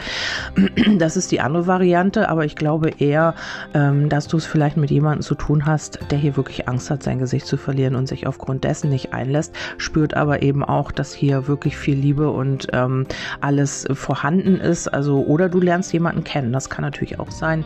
Das 0.98 1.16
ist 1.18 1.32
die 1.32 1.42
andere 1.42 1.68
Variante, 1.68 2.30
aber 2.30 2.46
ich 2.46 2.56
glaube 2.56 2.90
eher, 3.00 3.34
ähm, 3.74 4.10
dass 4.10 4.28
du 4.28 4.38
es 4.38 4.46
vielleicht 4.46 4.78
mit 4.78 4.92
jemandem 4.92 5.22
zu 5.22 5.36
tun 5.36 5.66
hast, 5.66 6.00
der 6.12 6.18
hier 6.18 6.36
wirklich 6.36 6.68
Angst 6.68 6.90
hat, 6.90 7.02
sein 7.04 7.20
Gesicht 7.20 7.46
zu 7.46 7.58
verlieren 7.58 7.96
und 7.96 8.08
sich 8.08 8.28
aufgrund 8.28 8.64
dessen 8.64 8.90
nicht 8.90 9.14
einlässt, 9.14 9.56
spürt 9.78 10.16
aber 10.16 10.42
eben 10.42 10.64
auch, 10.64 10.92
dass 10.92 11.14
hier 11.14 11.48
wirklich 11.48 11.78
viel 11.78 11.98
Liebe 11.98 12.30
und 12.30 12.68
ähm, 12.74 13.06
alles 13.40 13.88
vorhanden 13.94 14.60
ist 14.60 14.91
Also, 14.92 15.24
oder 15.26 15.50
du 15.50 15.60
lernst 15.60 15.94
jemanden 15.94 16.24
kennen. 16.24 16.52
Das 16.54 16.70
kann 16.70 16.84
natürlich 16.84 17.20
auch 17.20 17.32
sein, 17.32 17.66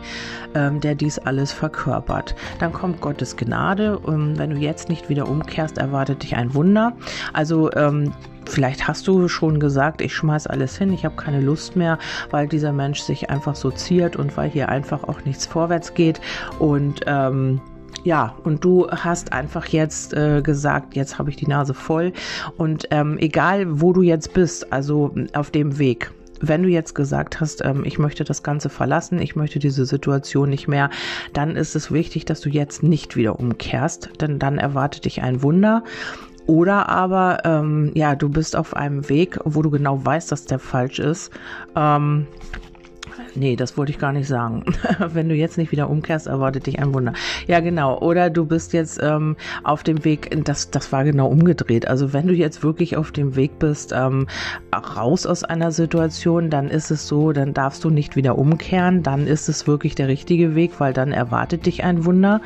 ähm, 0.54 0.80
der 0.80 0.94
dies 0.94 1.18
alles 1.18 1.52
verkörpert. 1.52 2.34
Dann 2.58 2.72
kommt 2.72 3.00
Gottes 3.00 3.36
Gnade. 3.36 3.98
Und 3.98 4.38
wenn 4.38 4.50
du 4.50 4.56
jetzt 4.56 4.88
nicht 4.88 5.08
wieder 5.08 5.28
umkehrst, 5.28 5.78
erwartet 5.78 6.22
dich 6.22 6.36
ein 6.36 6.54
Wunder. 6.54 6.92
Also, 7.32 7.72
ähm, 7.72 8.12
Vielleicht 8.48 8.86
hast 8.86 9.08
du 9.08 9.26
schon 9.26 9.58
gesagt, 9.58 10.00
ich 10.00 10.14
schmeiß 10.14 10.46
alles 10.46 10.78
hin, 10.78 10.92
ich 10.92 11.04
habe 11.04 11.16
keine 11.16 11.40
Lust 11.40 11.74
mehr, 11.74 11.98
weil 12.30 12.46
dieser 12.46 12.72
Mensch 12.72 13.00
sich 13.00 13.28
einfach 13.28 13.56
so 13.56 13.72
ziert 13.72 14.14
und 14.14 14.36
weil 14.36 14.48
hier 14.48 14.68
einfach 14.68 15.02
auch 15.02 15.24
nichts 15.24 15.46
vorwärts 15.46 15.94
geht. 15.94 16.20
Und 16.60 17.00
ähm, 17.06 17.60
ja, 18.04 18.36
und 18.44 18.64
du 18.64 18.88
hast 18.88 19.32
einfach 19.32 19.66
jetzt 19.66 20.14
äh, 20.14 20.40
gesagt, 20.40 20.94
jetzt 20.94 21.18
habe 21.18 21.28
ich 21.30 21.36
die 21.36 21.48
Nase 21.48 21.74
voll. 21.74 22.12
Und 22.56 22.86
ähm, 22.92 23.18
egal, 23.18 23.80
wo 23.80 23.92
du 23.92 24.02
jetzt 24.02 24.32
bist, 24.32 24.72
also 24.72 25.12
auf 25.32 25.50
dem 25.50 25.78
Weg, 25.78 26.12
wenn 26.40 26.62
du 26.62 26.68
jetzt 26.68 26.94
gesagt 26.94 27.40
hast, 27.40 27.64
ähm, 27.64 27.84
ich 27.84 27.98
möchte 27.98 28.24
das 28.24 28.42
Ganze 28.42 28.68
verlassen, 28.68 29.20
ich 29.20 29.36
möchte 29.36 29.58
diese 29.58 29.86
Situation 29.86 30.48
nicht 30.48 30.68
mehr, 30.68 30.90
dann 31.32 31.56
ist 31.56 31.76
es 31.76 31.90
wichtig, 31.90 32.24
dass 32.24 32.40
du 32.40 32.48
jetzt 32.48 32.82
nicht 32.82 33.16
wieder 33.16 33.38
umkehrst, 33.38 34.10
denn 34.20 34.38
dann 34.38 34.58
erwartet 34.58 35.04
dich 35.04 35.22
ein 35.22 35.42
Wunder. 35.42 35.82
Oder 36.46 36.88
aber, 36.88 37.38
ähm, 37.44 37.90
ja, 37.94 38.14
du 38.14 38.28
bist 38.28 38.54
auf 38.54 38.76
einem 38.76 39.08
Weg, 39.08 39.38
wo 39.44 39.62
du 39.62 39.70
genau 39.70 40.04
weißt, 40.04 40.30
dass 40.30 40.44
der 40.44 40.60
falsch 40.60 41.00
ist. 41.00 41.32
Ähm, 41.74 42.28
Nee, 43.36 43.54
das 43.54 43.76
wollte 43.76 43.92
ich 43.92 43.98
gar 43.98 44.12
nicht 44.12 44.26
sagen. 44.26 44.64
Wenn 44.98 45.28
du 45.28 45.34
jetzt 45.34 45.58
nicht 45.58 45.70
wieder 45.70 45.90
umkehrst, 45.90 46.26
erwartet 46.26 46.66
dich 46.66 46.78
ein 46.78 46.94
Wunder. 46.94 47.12
Ja, 47.46 47.60
genau. 47.60 47.98
Oder 47.98 48.30
du 48.30 48.46
bist 48.46 48.72
jetzt 48.72 48.98
ähm, 49.02 49.36
auf 49.62 49.82
dem 49.82 50.04
Weg, 50.04 50.44
das, 50.44 50.70
das 50.70 50.90
war 50.90 51.04
genau 51.04 51.28
umgedreht. 51.28 51.86
Also 51.86 52.14
wenn 52.14 52.26
du 52.26 52.32
jetzt 52.32 52.62
wirklich 52.62 52.96
auf 52.96 53.12
dem 53.12 53.36
Weg 53.36 53.58
bist, 53.58 53.92
ähm, 53.94 54.26
raus 54.74 55.26
aus 55.26 55.44
einer 55.44 55.70
Situation, 55.70 56.48
dann 56.48 56.68
ist 56.68 56.90
es 56.90 57.06
so, 57.06 57.32
dann 57.32 57.52
darfst 57.52 57.84
du 57.84 57.90
nicht 57.90 58.16
wieder 58.16 58.38
umkehren. 58.38 59.02
Dann 59.02 59.26
ist 59.26 59.50
es 59.50 59.66
wirklich 59.66 59.94
der 59.94 60.08
richtige 60.08 60.54
Weg, 60.54 60.80
weil 60.80 60.94
dann 60.94 61.12
erwartet 61.12 61.66
dich 61.66 61.84
ein 61.84 62.06
Wunder. 62.06 62.40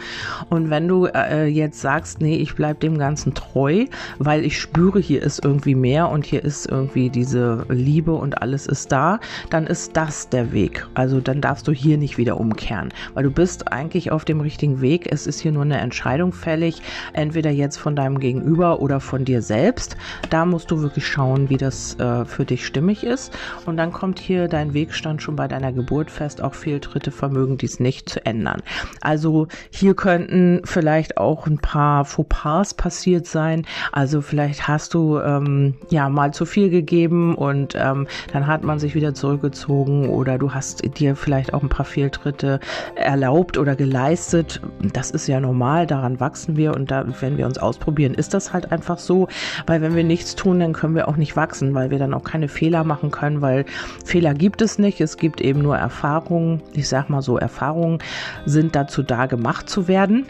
Und 0.49 0.71
wenn 0.71 0.89
du 0.89 1.07
äh, 1.07 1.47
jetzt 1.47 1.81
sagst, 1.81 2.21
nee, 2.21 2.37
ich 2.37 2.57
bleib 2.57 2.81
dem 2.81 2.99
Ganzen 2.99 3.33
treu, 3.35 3.85
weil 4.19 4.45
ich 4.45 4.59
spüre, 4.59 4.99
hier 4.99 5.23
ist 5.23 5.45
irgendwie 5.45 5.77
mehr 5.77 6.09
und 6.09 6.27
hier 6.27 6.45
ist 6.45 6.67
irgendwie 6.67 7.11
diese 7.11 7.65
Liebe 7.69 8.13
und 8.13 8.43
alles 8.43 8.67
ist 8.67 8.91
da, 8.91 9.21
dann 9.51 9.69
ist 9.69 9.97
das 9.97 10.29
der 10.29 10.53
Weg. 10.53 10.80
Also 10.95 11.21
dann 11.21 11.41
darfst 11.41 11.69
du 11.69 11.73
hier 11.73 11.99
nicht 11.99 12.19
wieder 12.19 12.39
umkehren, 12.39 12.91
weil 13.15 13.25
du 13.25 13.31
bist 13.31 13.73
eigentlich 13.73 14.11
auf 14.11 14.25
dem 14.25 14.41
richtigen 14.41 14.81
Weg. 14.81 15.11
Es 15.11 15.27
ist 15.27 15.41
hier 15.41 15.53
nur 15.53 15.63
eine 15.63 15.79
Entscheidung 15.79 16.33
fällig, 16.33 16.83
entweder 17.13 17.51
jetzt 17.51 17.77
von 17.77 17.97
deinem 17.97 18.21
Gegenüber 18.21 18.81
oder 18.81 19.01
von 19.01 19.25
dir 19.25 19.43
selbst. 19.43 19.97
Da 20.31 20.45
musst 20.45 20.71
du 20.71 20.83
wirklich 20.83 21.07
schauen, 21.07 21.51
wie 21.51 21.57
das 21.57 21.99
äh, 21.99 22.25
für 22.25 22.45
dich 22.45 22.67
stimmig 22.67 23.05
ist. 23.05 23.37
Und 23.67 23.77
dann 23.77 23.93
kommt 23.93 24.19
hier 24.19 24.49
dein 24.49 24.75
Wegstand 24.75 25.23
schon 25.23 25.37
bei 25.37 25.49
deiner 25.49 25.73
Geburt 25.73 26.11
fest. 26.11 26.43
Auch 26.43 26.55
Fehltritte 26.55 27.11
vermögen 27.11 27.59
dies 27.59 27.81
nicht 27.81 28.09
zu 28.09 28.25
ändern. 28.25 28.63
Also 29.01 29.49
hier 29.71 29.95
könnten 29.95 30.61
vielleicht 30.65 31.17
auch 31.17 31.47
ein 31.47 31.59
paar 31.59 32.05
Fauxpas 32.05 32.75
passiert 32.75 33.27
sein. 33.27 33.67
Also 33.93 34.21
vielleicht 34.21 34.69
hast 34.69 34.95
du 34.95 35.19
ähm, 35.19 35.75
ja 35.91 36.09
mal 36.09 36.33
zu 36.33 36.47
viel 36.47 36.71
gegeben 36.71 37.35
und 37.35 37.75
ähm, 37.77 38.07
dann 38.33 38.47
hat 38.47 38.65
man 38.65 38.79
sich 38.79 38.95
wieder 38.95 39.15
zurückgezogen 39.15 40.09
oder 40.09 40.39
du 40.39 40.53
hast 40.53 40.70
hast 40.71 40.99
dir 40.99 41.17
vielleicht 41.17 41.53
auch 41.53 41.63
ein 41.63 41.69
paar 41.69 41.85
Fehltritte 41.85 42.61
erlaubt 42.95 43.59
oder 43.59 43.75
geleistet. 43.75 44.61
Das 44.93 45.11
ist 45.11 45.27
ja 45.27 45.41
normal, 45.41 45.87
daran 45.87 46.21
wachsen 46.21 46.57
wir 46.57 46.75
und 46.75 46.91
da, 46.91 47.05
wenn 47.21 47.37
wir 47.39 47.47
uns 47.47 47.59
ausprobieren, 47.59 48.15
ist 48.15 48.35
das 48.35 48.53
halt 48.53 48.71
einfach 48.71 48.99
so, 48.99 49.29
weil 49.67 49.83
wenn 49.83 49.97
wir 49.97 50.05
nichts 50.05 50.37
tun, 50.37 50.61
dann 50.61 50.73
können 50.73 50.95
wir 50.95 51.09
auch 51.09 51.17
nicht 51.17 51.35
wachsen, 51.35 51.75
weil 51.75 51.91
wir 51.91 51.99
dann 51.99 52.15
auch 52.15 52.23
keine 52.23 52.49
Fehler 52.49 52.85
machen 52.85 53.11
können, 53.11 53.41
weil 53.41 53.65
Fehler 54.05 54.35
gibt 54.35 54.63
es 54.63 54.79
nicht, 54.79 55.01
es 55.01 55.17
gibt 55.17 55.41
eben 55.41 55.61
nur 55.61 55.77
Erfahrungen. 55.77 56.63
Ich 56.73 56.89
sag 56.89 57.11
mal 57.11 57.23
so, 57.23 57.37
Erfahrungen 57.37 57.99
sind 58.47 58.77
dazu 58.77 59.03
da, 59.03 59.27
gemacht 59.27 59.69
zu 59.69 59.89
werden. 59.89 60.27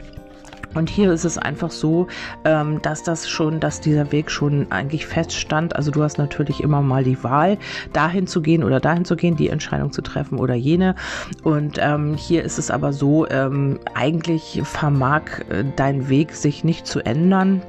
Und 0.75 0.89
hier 0.89 1.13
ist 1.13 1.25
es 1.25 1.39
einfach 1.39 1.71
so, 1.71 2.07
ähm, 2.45 2.81
dass 2.83 3.03
das 3.03 3.29
schon, 3.29 3.61
dass 3.61 3.81
dieser 3.81 4.13
Weg 4.13 4.31
schon 4.31 4.71
eigentlich 4.71 5.07
feststand. 5.07 5.75
Also 5.77 5.91
du 5.91 6.03
hast 6.03 6.19
natürlich 6.19 6.63
immer 6.63 6.81
mal 6.81 7.05
die 7.05 7.23
Wahl, 7.25 7.59
dahin 7.93 8.27
zu 8.27 8.41
gehen 8.41 8.63
oder 8.63 8.81
dahin 8.81 9.05
zu 9.05 9.17
gehen, 9.17 9.37
die 9.37 9.49
Entscheidung 9.49 9.93
zu 9.93 10.03
treffen 10.03 10.39
oder 10.39 10.55
jene. 10.55 10.95
Und 11.43 11.79
ähm, 11.81 12.15
hier 12.17 12.45
ist 12.45 12.59
es 12.59 12.71
aber 12.71 12.93
so, 12.93 13.29
ähm, 13.29 13.79
eigentlich 13.95 14.61
vermag 14.65 15.23
äh, 15.51 15.65
dein 15.77 16.09
Weg 16.09 16.33
sich 16.33 16.65
nicht 16.65 16.87
zu 16.87 17.01
ändern 17.01 17.63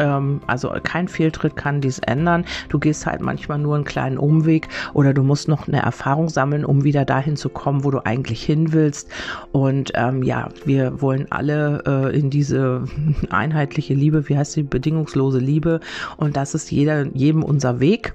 ähm, 0.00 0.40
also 0.46 0.72
kein 0.82 1.08
Fehltritt 1.08 1.56
kann 1.56 1.80
dies 1.80 1.98
ändern. 2.00 2.44
Du 2.68 2.78
gehst 2.78 3.06
halt 3.06 3.20
manchmal 3.20 3.58
nur 3.58 3.74
einen 3.76 3.84
kleinen 3.84 4.18
Umweg 4.18 4.68
oder 4.94 5.14
du 5.14 5.22
musst 5.22 5.48
noch 5.48 5.68
eine 5.68 5.82
Erfahrung 5.82 6.28
sammeln, 6.28 6.64
um 6.64 6.84
wieder 6.84 7.04
dahin 7.04 7.36
zu 7.36 7.48
kommen, 7.48 7.84
wo 7.84 7.90
du 7.90 8.04
eigentlich 8.04 8.42
hin 8.42 8.72
willst. 8.72 9.08
Und 9.52 9.92
ähm, 9.94 10.22
ja, 10.22 10.48
wir 10.64 11.00
wollen 11.00 11.26
alle 11.30 11.82
äh, 11.86 12.18
in 12.18 12.30
diese 12.30 12.84
einheitliche 13.30 13.94
Liebe, 13.94 14.28
wie 14.28 14.36
heißt 14.36 14.56
die, 14.56 14.62
bedingungslose 14.62 15.38
Liebe. 15.38 15.80
Und 16.16 16.36
das 16.36 16.54
ist 16.54 16.70
jeder, 16.70 17.06
jedem 17.14 17.42
unser 17.42 17.80
Weg. 17.80 18.14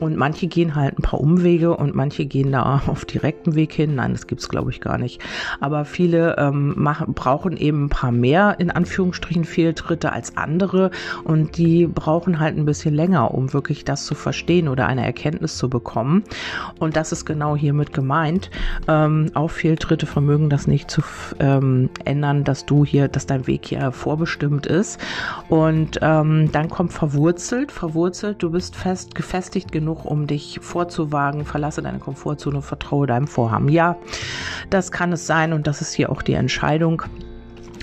Und 0.00 0.16
manche 0.16 0.46
gehen 0.46 0.74
halt 0.74 0.98
ein 0.98 1.02
paar 1.02 1.20
Umwege 1.20 1.76
und 1.76 1.94
manche 1.94 2.26
gehen 2.26 2.52
da 2.52 2.82
auf 2.86 3.04
direkten 3.04 3.54
Weg 3.54 3.72
hin. 3.72 3.94
Nein, 3.94 4.12
das 4.12 4.26
gibt's 4.26 4.48
glaube 4.48 4.70
ich 4.70 4.80
gar 4.80 4.98
nicht. 4.98 5.20
Aber 5.60 5.84
viele 5.84 6.36
ähm, 6.38 6.74
machen, 6.76 7.14
brauchen 7.14 7.56
eben 7.56 7.84
ein 7.84 7.88
paar 7.88 8.12
mehr 8.12 8.56
in 8.58 8.70
Anführungsstrichen 8.70 9.44
Fehltritte 9.44 10.12
als 10.12 10.36
andere 10.36 10.90
und 11.24 11.56
die 11.56 11.86
brauchen 11.86 12.40
halt 12.40 12.56
ein 12.56 12.64
bisschen 12.64 12.94
länger, 12.94 13.32
um 13.34 13.52
wirklich 13.52 13.84
das 13.84 14.06
zu 14.06 14.14
verstehen 14.14 14.68
oder 14.68 14.86
eine 14.86 15.04
Erkenntnis 15.04 15.56
zu 15.56 15.68
bekommen. 15.68 16.24
Und 16.78 16.96
das 16.96 17.12
ist 17.12 17.24
genau 17.24 17.56
hiermit 17.56 17.92
gemeint. 17.92 18.50
Ähm, 18.88 19.30
auch 19.34 19.50
Fehltritte 19.50 20.06
vermögen 20.06 20.50
das 20.50 20.66
nicht 20.66 20.90
zu 20.90 21.02
ähm, 21.38 21.90
ändern, 22.04 22.44
dass 22.44 22.66
du 22.66 22.84
hier, 22.84 23.08
dass 23.08 23.26
dein 23.26 23.46
Weg 23.46 23.66
hier 23.66 23.92
vorbestimmt 23.92 24.66
ist. 24.66 25.00
Und 25.48 25.98
ähm, 26.02 26.50
dann 26.52 26.68
kommt 26.68 26.92
verwurzelt, 26.92 27.72
verwurzelt, 27.72 28.42
du 28.42 28.50
bist 28.50 28.76
fest 28.76 29.14
gefestigt 29.14 29.72
genug, 29.72 30.04
um 30.04 30.26
dich 30.26 30.58
vorzuwagen, 30.62 31.44
verlasse 31.44 31.82
deine 31.82 31.98
Komfortzone, 31.98 32.62
vertraue 32.62 33.06
deinem 33.06 33.26
Vorhaben. 33.26 33.68
Ja, 33.68 33.96
das 34.70 34.92
kann 34.92 35.12
es 35.12 35.26
sein 35.26 35.52
und 35.52 35.66
das 35.66 35.80
ist 35.80 35.92
hier 35.92 36.10
auch 36.10 36.22
die 36.22 36.34
Entscheidung. 36.34 37.02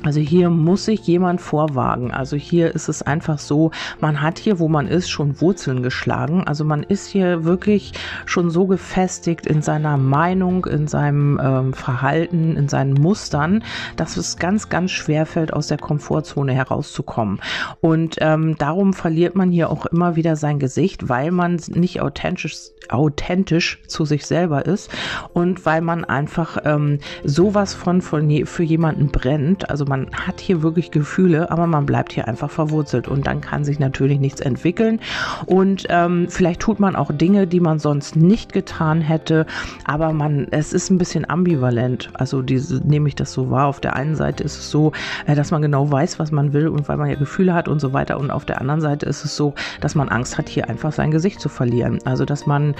Also 0.03 0.19
hier 0.19 0.49
muss 0.49 0.85
sich 0.85 1.01
jemand 1.07 1.41
vorwagen. 1.41 2.11
Also 2.11 2.37
hier 2.37 2.73
ist 2.75 2.87
es 2.87 3.01
einfach 3.01 3.39
so, 3.39 3.71
man 3.99 4.21
hat 4.21 4.37
hier, 4.37 4.59
wo 4.59 4.67
man 4.67 4.87
ist, 4.87 5.09
schon 5.09 5.41
Wurzeln 5.41 5.81
geschlagen. 5.81 6.43
Also 6.45 6.63
man 6.63 6.83
ist 6.83 7.07
hier 7.07 7.45
wirklich 7.45 7.93
schon 8.25 8.51
so 8.51 8.67
gefestigt 8.67 9.47
in 9.47 9.61
seiner 9.61 9.97
Meinung, 9.97 10.65
in 10.65 10.87
seinem 10.87 11.39
ähm, 11.43 11.73
Verhalten, 11.73 12.55
in 12.55 12.69
seinen 12.69 12.93
Mustern, 12.93 13.63
dass 13.95 14.17
es 14.17 14.37
ganz, 14.37 14.69
ganz 14.69 14.91
schwer 14.91 15.25
fällt, 15.25 15.51
aus 15.51 15.67
der 15.67 15.79
Komfortzone 15.79 16.53
herauszukommen. 16.53 17.39
Und 17.81 18.17
ähm, 18.21 18.55
darum 18.57 18.93
verliert 18.93 19.35
man 19.35 19.51
hier 19.51 19.71
auch 19.71 19.87
immer 19.87 20.15
wieder 20.15 20.35
sein 20.35 20.59
Gesicht, 20.59 21.09
weil 21.09 21.31
man 21.31 21.59
nicht 21.69 22.01
authentisch, 22.01 22.55
authentisch 22.89 23.81
zu 23.87 24.05
sich 24.05 24.27
selber 24.27 24.65
ist 24.65 24.91
und 25.33 25.65
weil 25.65 25.81
man 25.81 26.05
einfach 26.05 26.59
ähm, 26.65 26.99
sowas 27.23 27.73
von, 27.73 28.01
von 28.01 28.29
je, 28.29 28.45
für 28.45 28.63
jemanden 28.63 29.07
brennt. 29.07 29.69
Also 29.69 29.86
man 29.87 30.07
hat 30.11 30.39
hier 30.39 30.61
wirklich 30.61 30.91
Gefühle, 30.91 31.51
aber 31.51 31.67
man 31.67 31.85
bleibt 31.85 32.13
hier 32.13 32.27
einfach 32.27 32.49
verwurzelt 32.49 33.07
und 33.07 33.27
dann 33.27 33.41
kann 33.41 33.63
sich 33.63 33.79
natürlich 33.79 34.19
nichts 34.19 34.41
entwickeln. 34.41 34.99
Und 35.45 35.85
ähm, 35.89 36.27
vielleicht 36.29 36.61
tut 36.61 36.79
man 36.79 36.95
auch 36.95 37.11
Dinge, 37.11 37.47
die 37.47 37.59
man 37.59 37.79
sonst 37.79 38.15
nicht 38.15 38.53
getan 38.53 39.01
hätte, 39.01 39.45
aber 39.85 40.13
man, 40.13 40.47
es 40.51 40.73
ist 40.73 40.89
ein 40.89 40.97
bisschen 40.97 41.29
ambivalent. 41.29 42.09
Also 42.13 42.41
diese, 42.41 42.85
nehme 42.87 43.07
ich 43.07 43.15
das 43.15 43.33
so 43.33 43.49
wahr. 43.49 43.67
Auf 43.67 43.79
der 43.79 43.95
einen 43.95 44.15
Seite 44.15 44.43
ist 44.43 44.57
es 44.57 44.69
so, 44.69 44.91
äh, 45.25 45.35
dass 45.35 45.51
man 45.51 45.61
genau 45.61 45.91
weiß, 45.91 46.19
was 46.19 46.31
man 46.31 46.53
will 46.53 46.67
und 46.67 46.87
weil 46.87 46.97
man 46.97 47.09
ja 47.09 47.15
Gefühle 47.15 47.53
hat 47.53 47.67
und 47.67 47.79
so 47.79 47.93
weiter. 47.93 48.19
Und 48.19 48.31
auf 48.31 48.45
der 48.45 48.61
anderen 48.61 48.81
Seite 48.81 49.05
ist 49.05 49.25
es 49.25 49.35
so, 49.35 49.53
dass 49.81 49.95
man 49.95 50.09
Angst 50.09 50.37
hat, 50.37 50.49
hier 50.49 50.69
einfach 50.69 50.91
sein 50.91 51.11
Gesicht 51.11 51.39
zu 51.39 51.49
verlieren. 51.49 51.99
Also 52.05 52.25
dass 52.25 52.45
man 52.45 52.75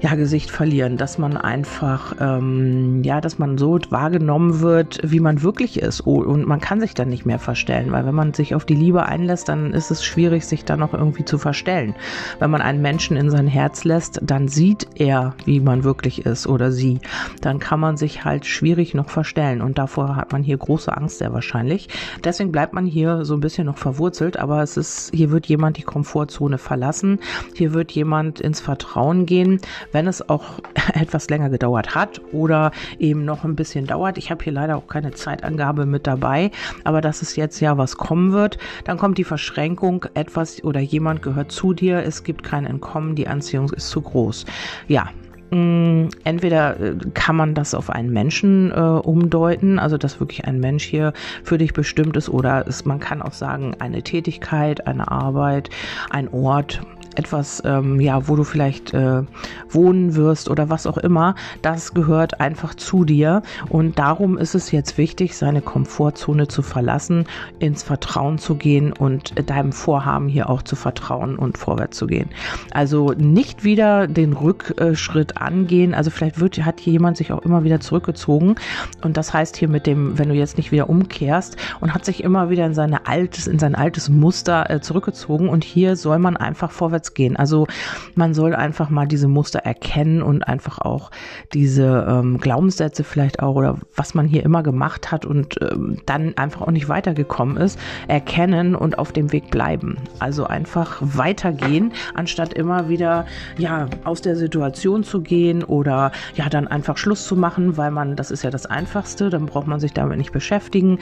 ja, 0.00 0.14
Gesicht 0.14 0.50
verlieren, 0.50 0.98
dass 0.98 1.16
man 1.16 1.36
einfach, 1.36 2.14
ähm, 2.20 3.02
ja, 3.02 3.20
dass 3.20 3.38
man 3.38 3.56
so 3.56 3.78
wahrgenommen 3.88 4.60
wird, 4.60 5.00
wie 5.02 5.20
man 5.20 5.42
wirklich 5.42 5.80
ist. 5.80 6.06
Oh, 6.06 6.22
und 6.22 6.46
man 6.46 6.60
kann 6.60 6.80
sich 6.80 6.92
dann 6.92 7.08
nicht 7.08 7.24
mehr 7.24 7.38
verstellen, 7.38 7.92
weil 7.92 8.04
wenn 8.04 8.14
man 8.14 8.34
sich 8.34 8.54
auf 8.54 8.66
die 8.66 8.74
Liebe 8.74 9.06
einlässt, 9.06 9.48
dann 9.48 9.72
ist 9.72 9.90
es 9.90 10.04
schwierig, 10.04 10.44
sich 10.44 10.64
dann 10.64 10.80
noch 10.80 10.92
irgendwie 10.92 11.24
zu 11.24 11.38
verstellen. 11.38 11.94
Wenn 12.38 12.50
man 12.50 12.60
einen 12.60 12.82
Menschen 12.82 13.16
in 13.16 13.30
sein 13.30 13.46
Herz 13.46 13.84
lässt, 13.84 14.20
dann 14.22 14.48
sieht 14.48 14.86
er, 14.96 15.34
wie 15.46 15.60
man 15.60 15.82
wirklich 15.82 16.26
ist 16.26 16.46
oder 16.46 16.72
sie. 16.72 17.00
Dann 17.40 17.58
kann 17.58 17.80
man 17.80 17.96
sich 17.96 18.24
halt 18.24 18.44
schwierig 18.44 18.92
noch 18.94 19.08
verstellen. 19.08 19.62
Und 19.62 19.78
davor 19.78 20.16
hat 20.16 20.32
man 20.32 20.42
hier 20.42 20.58
große 20.58 20.94
Angst 20.94 21.18
sehr 21.18 21.32
wahrscheinlich. 21.32 21.88
Deswegen 22.22 22.52
bleibt 22.52 22.74
man 22.74 22.84
hier 22.84 23.24
so 23.24 23.34
ein 23.34 23.40
bisschen 23.40 23.66
noch 23.66 23.78
verwurzelt, 23.78 24.38
aber 24.38 24.62
es 24.62 24.76
ist, 24.76 25.10
hier 25.14 25.30
wird 25.30 25.46
jemand 25.46 25.78
die 25.78 25.82
Komfortzone 25.82 26.58
verlassen. 26.58 27.18
Hier 27.54 27.72
wird 27.72 27.92
jemand 27.92 28.40
ins 28.40 28.60
Vertrauen 28.60 29.24
gehen 29.24 29.60
wenn 29.92 30.06
es 30.06 30.28
auch 30.28 30.60
etwas 30.94 31.28
länger 31.28 31.50
gedauert 31.50 31.94
hat 31.94 32.20
oder 32.32 32.70
eben 32.98 33.24
noch 33.24 33.44
ein 33.44 33.56
bisschen 33.56 33.86
dauert. 33.86 34.18
Ich 34.18 34.30
habe 34.30 34.42
hier 34.44 34.52
leider 34.52 34.76
auch 34.76 34.86
keine 34.86 35.12
Zeitangabe 35.12 35.86
mit 35.86 36.06
dabei, 36.06 36.50
aber 36.84 37.00
dass 37.00 37.22
es 37.22 37.36
jetzt 37.36 37.60
ja 37.60 37.78
was 37.78 37.96
kommen 37.96 38.32
wird, 38.32 38.58
dann 38.84 38.98
kommt 38.98 39.18
die 39.18 39.24
Verschränkung, 39.24 40.06
etwas 40.14 40.62
oder 40.64 40.80
jemand 40.80 41.22
gehört 41.22 41.52
zu 41.52 41.72
dir, 41.72 42.02
es 42.04 42.24
gibt 42.24 42.42
kein 42.42 42.66
Entkommen, 42.66 43.14
die 43.14 43.28
Anziehung 43.28 43.70
ist 43.70 43.90
zu 43.90 44.00
groß. 44.00 44.46
Ja, 44.88 45.10
Mm, 45.50 46.08
entweder 46.24 46.80
äh, 46.80 46.96
kann 47.14 47.36
man 47.36 47.54
das 47.54 47.74
auf 47.74 47.88
einen 47.90 48.12
Menschen 48.12 48.72
äh, 48.72 48.80
umdeuten, 48.80 49.78
also 49.78 49.96
dass 49.96 50.18
wirklich 50.18 50.44
ein 50.44 50.58
Mensch 50.58 50.84
hier 50.84 51.12
für 51.44 51.56
dich 51.56 51.72
bestimmt 51.72 52.16
ist, 52.16 52.28
oder 52.28 52.66
ist, 52.66 52.84
man 52.84 52.98
kann 52.98 53.22
auch 53.22 53.32
sagen, 53.32 53.76
eine 53.78 54.02
Tätigkeit, 54.02 54.86
eine 54.88 55.08
Arbeit, 55.08 55.70
ein 56.10 56.28
Ort, 56.32 56.80
etwas, 57.18 57.62
ähm, 57.64 58.00
ja, 58.00 58.28
wo 58.28 58.36
du 58.36 58.44
vielleicht 58.44 58.94
äh, 58.94 59.22
wohnen 59.68 60.14
wirst 60.14 60.48
oder 60.48 60.68
was 60.68 60.86
auch 60.86 60.98
immer, 60.98 61.34
das 61.62 61.94
gehört 61.94 62.40
einfach 62.40 62.74
zu 62.74 63.04
dir. 63.04 63.42
Und 63.68 63.98
darum 63.98 64.38
ist 64.38 64.54
es 64.54 64.70
jetzt 64.70 64.98
wichtig, 64.98 65.36
seine 65.36 65.62
Komfortzone 65.62 66.48
zu 66.48 66.62
verlassen, 66.62 67.24
ins 67.58 67.82
Vertrauen 67.82 68.38
zu 68.38 68.54
gehen 68.56 68.92
und 68.92 69.34
deinem 69.48 69.72
Vorhaben 69.72 70.28
hier 70.28 70.50
auch 70.50 70.62
zu 70.62 70.76
vertrauen 70.76 71.36
und 71.36 71.58
vorwärts 71.58 71.96
zu 71.96 72.06
gehen. 72.06 72.30
Also 72.72 73.12
nicht 73.16 73.64
wieder 73.64 74.06
den 74.06 74.32
Rückschritt 74.32 75.36
angehen. 75.38 75.94
Also 75.94 76.10
vielleicht 76.10 76.40
wird, 76.40 76.64
hat 76.64 76.80
jemand 76.80 77.16
sich 77.16 77.32
auch 77.32 77.42
immer 77.42 77.64
wieder 77.64 77.80
zurückgezogen. 77.80 78.56
Und 79.02 79.16
das 79.16 79.32
heißt 79.32 79.56
hier 79.56 79.68
mit 79.68 79.86
dem, 79.86 80.18
wenn 80.18 80.28
du 80.28 80.34
jetzt 80.34 80.56
nicht 80.56 80.72
wieder 80.72 80.88
umkehrst 80.88 81.56
und 81.80 81.94
hat 81.94 82.04
sich 82.04 82.22
immer 82.22 82.50
wieder 82.50 82.66
in 82.66 82.74
seine 82.74 83.06
altes, 83.06 83.46
in 83.46 83.58
sein 83.58 83.74
altes 83.74 84.08
Muster 84.08 84.70
äh, 84.70 84.80
zurückgezogen. 84.80 85.48
Und 85.48 85.64
hier 85.64 85.96
soll 85.96 86.18
man 86.18 86.36
einfach 86.36 86.70
vorwärts 86.70 87.05
vorwärts 87.06 87.14
gehen. 87.14 87.36
Also 87.36 87.66
man 88.14 88.34
soll 88.34 88.54
einfach 88.54 88.90
mal 88.90 89.06
diese 89.06 89.28
Muster 89.28 89.60
erkennen 89.60 90.22
und 90.22 90.42
einfach 90.42 90.78
auch 90.78 91.10
diese 91.52 92.06
ähm, 92.08 92.38
Glaubenssätze 92.38 93.04
vielleicht 93.04 93.40
auch 93.40 93.54
oder 93.56 93.78
was 93.94 94.14
man 94.14 94.26
hier 94.26 94.42
immer 94.44 94.62
gemacht 94.62 95.10
hat 95.12 95.24
und 95.24 95.56
ähm, 95.62 95.98
dann 96.06 96.36
einfach 96.36 96.62
auch 96.62 96.70
nicht 96.70 96.88
weitergekommen 96.88 97.56
ist, 97.56 97.78
erkennen 98.08 98.74
und 98.74 98.98
auf 98.98 99.12
dem 99.12 99.32
Weg 99.32 99.50
bleiben. 99.50 99.96
Also 100.18 100.46
einfach 100.46 100.98
weitergehen, 101.00 101.92
anstatt 102.14 102.52
immer 102.54 102.88
wieder 102.88 103.26
ja 103.58 103.86
aus 104.04 104.22
der 104.22 104.36
Situation 104.36 105.04
zu 105.04 105.20
gehen 105.20 105.62
oder 105.62 106.12
ja 106.34 106.48
dann 106.48 106.66
einfach 106.68 106.96
Schluss 106.96 107.26
zu 107.26 107.36
machen, 107.36 107.76
weil 107.76 107.90
man, 107.90 108.16
das 108.16 108.30
ist 108.30 108.42
ja 108.42 108.50
das 108.50 108.66
Einfachste, 108.66 109.30
dann 109.30 109.46
braucht 109.46 109.66
man 109.66 109.80
sich 109.80 109.92
damit 109.92 110.18
nicht 110.18 110.32
beschäftigen. 110.32 110.98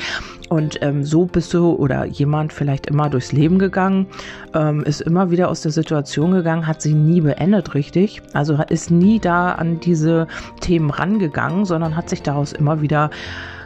Und 0.48 0.78
ähm, 0.82 1.04
so 1.04 1.26
bist 1.26 1.54
du 1.54 1.72
oder 1.72 2.04
jemand 2.04 2.52
vielleicht 2.52 2.86
immer 2.86 3.08
durchs 3.08 3.32
Leben 3.32 3.58
gegangen, 3.58 4.06
ähm, 4.54 4.82
ist 4.84 5.00
immer 5.00 5.30
wieder 5.30 5.48
aus 5.48 5.62
der 5.62 5.72
Situation 5.72 5.93
Situation 5.94 6.32
gegangen, 6.32 6.66
hat 6.66 6.82
sie 6.82 6.92
nie 6.92 7.20
beendet, 7.20 7.74
richtig. 7.74 8.20
Also 8.32 8.58
ist 8.68 8.90
nie 8.90 9.20
da 9.20 9.52
an 9.52 9.78
diese 9.78 10.26
Themen 10.60 10.90
rangegangen, 10.90 11.64
sondern 11.64 11.94
hat 11.94 12.08
sich 12.08 12.22
daraus 12.22 12.52
immer 12.52 12.80
wieder 12.80 13.10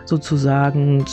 sozusagen, 0.04 1.06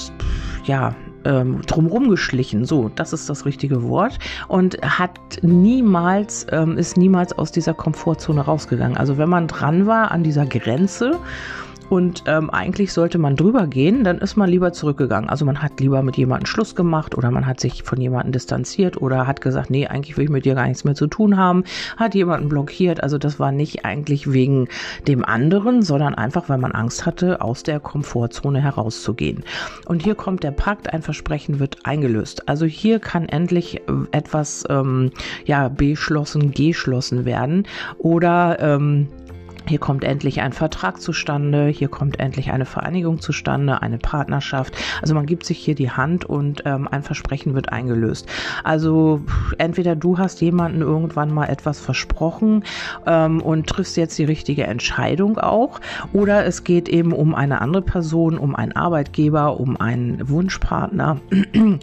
ja, 0.66 0.94
ähm, 1.24 1.62
drumherum 1.62 2.10
geschlichen. 2.10 2.66
So, 2.66 2.90
das 2.94 3.14
ist 3.14 3.30
das 3.30 3.46
richtige 3.46 3.84
Wort. 3.84 4.20
Und 4.50 4.78
hat 4.82 5.18
niemals, 5.42 6.48
ähm, 6.52 6.78
ist 6.78 6.98
niemals 6.98 7.32
aus 7.32 7.54
dieser 7.54 7.74
Komfortzone 7.74 8.42
rausgegangen. 8.42 8.98
Also 8.98 9.18
wenn 9.18 9.30
man 9.30 9.48
dran 9.48 9.88
war 9.88 10.12
an 10.12 10.22
dieser 10.22 10.46
Grenze, 10.46 11.18
und 11.89 12.24
ähm, 12.25 12.50
eigentlich 12.50 12.94
sollte 12.94 13.18
man 13.18 13.36
drüber 13.36 13.68
gehen, 13.68 14.04
dann 14.04 14.18
ist 14.18 14.36
man 14.36 14.50
lieber 14.50 14.74
zurückgegangen. 14.74 15.30
Also 15.30 15.46
man 15.46 15.62
hat 15.62 15.80
lieber 15.80 16.01
mit 16.01 16.18
jemandem 16.18 16.48
Schluss 16.48 16.75
gemacht 16.75 17.15
oder 17.15 17.32
man 17.32 17.46
hat 17.46 17.60
sich 17.60 17.84
von 17.84 18.01
jemandem 18.01 18.32
distanziert 18.32 19.01
oder 19.01 19.27
hat 19.27 19.42
gesagt, 19.42 19.70
nee, 19.70 19.88
eigentlich 19.88 20.18
will 20.18 20.25
ich 20.25 20.30
mit 20.30 20.46
dir 20.46 20.56
gar 20.56 20.68
nichts 20.68 20.84
mehr 20.84 20.96
zu 20.96 21.08
tun 21.08 21.38
haben, 21.38 21.63
hat 21.98 22.15
jemanden 22.15 22.50
blockiert. 22.50 23.04
Also 23.04 23.18
das 23.18 23.39
war 23.39 23.51
nicht 23.51 23.86
eigentlich 23.86 24.32
wegen 24.32 24.68
dem 25.08 25.24
anderen, 25.24 25.84
sondern 25.84 26.15
einfach, 26.15 26.50
weil 26.50 26.58
man 26.58 26.72
Angst 26.72 27.06
hatte, 27.06 27.42
aus 27.42 27.63
der 27.63 27.80
Komfortzone 27.80 28.62
herauszugehen. 28.62 29.44
Und 29.86 30.04
hier 30.04 30.15
kommt 30.15 30.44
der 30.44 30.51
Pakt, 30.51 30.92
ein 30.92 31.01
Versprechen 31.01 31.60
wird 31.60 31.80
eingelöst. 31.84 32.50
Also 32.50 32.65
hier 32.65 33.00
kann 33.00 33.30
endlich 33.30 33.77
äh, 33.77 33.82
etwas 34.12 34.63
ähm, 34.70 35.12
ja 35.46 35.70
beschlossen, 35.70 36.51
geschlossen 36.51 37.25
werden 37.25 37.68
oder 38.00 38.58
ähm, 38.60 39.08
hier 39.68 39.80
kommt 39.80 40.04
endlich 40.04 40.42
ein 40.42 40.54
Vertrag 40.54 41.02
zustande, 41.02 41.68
hier 41.68 41.88
kommt 41.88 42.20
endlich 42.20 42.52
eine 42.52 42.66
Vereinigung 42.66 43.20
zustande, 43.20 43.82
eine 43.82 43.98
Partnerschaft. 43.98 44.76
Also 45.02 45.16
man 45.16 45.26
gibt 45.26 45.46
sich 45.46 45.58
hier 45.58 45.76
die 45.76 45.90
Hand 45.90 46.26
und 46.26 46.64
ähm, 46.66 46.88
ein 46.90 47.04
Versprechen 47.04 47.56
wird 47.56 47.70
eingelöst. 47.70 48.28
Also 48.64 49.22
entweder 49.58 49.96
du 49.96 50.18
hast 50.18 50.42
jemanden 50.42 50.82
irgendwann 50.82 51.34
mal 51.34 51.48
etwas 51.48 51.80
versprochen 51.80 52.64
ähm, 53.06 53.42
und 53.42 53.68
triffst 53.68 53.98
jetzt 53.98 54.18
die 54.18 54.26
richtige 54.26 54.66
Entscheidung 54.66 55.38
auch, 55.38 55.82
oder 56.14 56.46
es 56.46 56.64
geht 56.64 56.88
eben 56.88 57.12
um 57.12 57.34
eine 57.34 57.62
andere 57.62 57.82
Person, 57.82 58.38
um 58.38 58.56
einen 58.56 58.74
Arbeitgeber, 58.74 59.60
um 59.60 59.80
einen 59.80 60.30
Wunschpartner, 60.30 61.20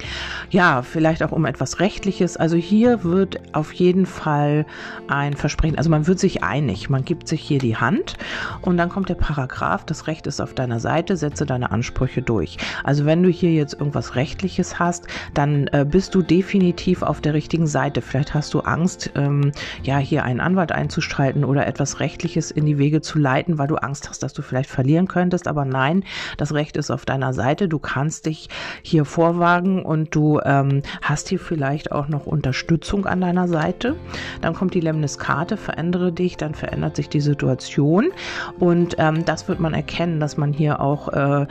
ja, 0.51 0.83
vielleicht 0.83 1.23
auch 1.23 1.33
um 1.33 1.47
etwas 1.47 1.81
Rechtliches. 1.81 2.37
Also 2.37 2.57
hier 2.57 3.03
wird 3.05 3.41
auf 3.55 3.73
jeden 3.73 4.07
Fall 4.07 4.67
ein 5.09 5.35
Versprechen, 5.35 5.79
also 5.79 5.91
man 5.91 6.07
wird 6.07 6.19
sich 6.19 6.43
einig, 6.43 6.89
man 6.89 7.05
gibt 7.05 7.29
sich 7.29 7.41
hier 7.41 7.59
die 7.59 7.72
die 7.73 7.77
Hand 7.77 8.17
und 8.61 8.77
dann 8.77 8.91
kommt 8.91 9.09
der 9.09 9.15
Paragraph, 9.15 9.85
das 9.87 10.07
Recht 10.07 10.27
ist 10.27 10.41
auf 10.41 10.53
deiner 10.53 10.79
Seite, 10.79 11.17
setze 11.17 11.47
deine 11.47 11.71
Ansprüche 11.71 12.21
durch. 12.21 12.59
Also 12.85 13.07
wenn 13.07 13.23
du 13.23 13.31
hier 13.31 13.53
jetzt 13.53 13.75
irgendwas 13.75 14.15
Rechtliches 14.15 14.79
hast, 14.79 15.07
dann 15.33 15.69
äh, 15.69 15.87
bist 15.89 16.15
du 16.15 16.23
definitiv 16.23 17.03
auf 17.03 17.21
der 17.21 17.33
richtigen 17.33 17.67
Seite. 17.67 18.03
Vielleicht 18.03 18.35
hast 18.35 18.53
du 18.53 18.61
Angst, 18.61 19.11
ähm, 19.15 19.53
ja, 19.83 19.99
hier 19.99 20.25
einen 20.25 20.41
Anwalt 20.41 20.73
einzustreiten 20.73 21.45
oder 21.45 21.67
etwas 21.67 22.01
Rechtliches 22.01 22.51
in 22.51 22.67
die 22.67 22.77
Wege 22.77 23.01
zu 23.01 23.19
leiten, 23.19 23.59
weil 23.59 23.69
du 23.69 23.77
Angst 23.77 24.11
hast, 24.11 24.23
dass 24.23 24.35
du 24.35 24.43
vielleicht 24.43 24.69
verlieren 24.69 25.09
könntest. 25.09 25.49
Aber 25.49 25.65
nein, 25.65 26.05
das 26.37 26.53
Recht 26.53 26.77
ist 26.77 26.91
auf 26.91 27.07
deiner 27.07 27.33
Seite. 27.33 27.69
Du 27.69 27.79
kannst 27.79 28.27
dich 28.27 28.49
hier 28.83 29.07
vorwagen 29.07 29.83
und 29.83 30.15
du 30.15 30.41
ähm, 30.45 30.83
hast 31.01 31.31
hier 31.31 31.41
vielleicht 31.41 31.91
auch 31.91 32.09
noch 32.09 32.27
Unterstützung 32.27 33.07
an 33.07 33.23
deiner 33.23 33.49
Seite. 33.49 33.97
Dann 34.43 34.53
kommt 34.55 34.75
die 34.75 34.81
Lemniskarte, 34.81 35.57
verändere 35.57 36.13
dich, 36.13 36.37
dann 36.37 36.55
verändert 36.55 36.97
sich 36.97 37.09
die 37.09 37.21
Situation 37.21 37.62
Situation. 37.63 38.11
Und 38.59 38.97
ähm, 38.99 39.25
das 39.25 39.49
wird 39.49 39.61
man 39.61 39.75
erkennen, 39.75 40.21
dass 40.21 40.37
man 40.37 40.53
hier 40.53 40.81
auch 40.81 41.09
äh, 41.09 41.47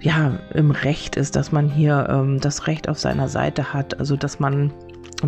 ja, 0.00 0.38
im 0.54 0.70
Recht 0.70 1.16
ist, 1.16 1.36
dass 1.36 1.52
man 1.52 1.68
hier 1.68 2.06
ähm, 2.08 2.40
das 2.40 2.66
Recht 2.66 2.88
auf 2.88 2.98
seiner 2.98 3.28
Seite 3.28 3.72
hat, 3.72 3.98
also 3.98 4.16
dass 4.16 4.38
man 4.38 4.72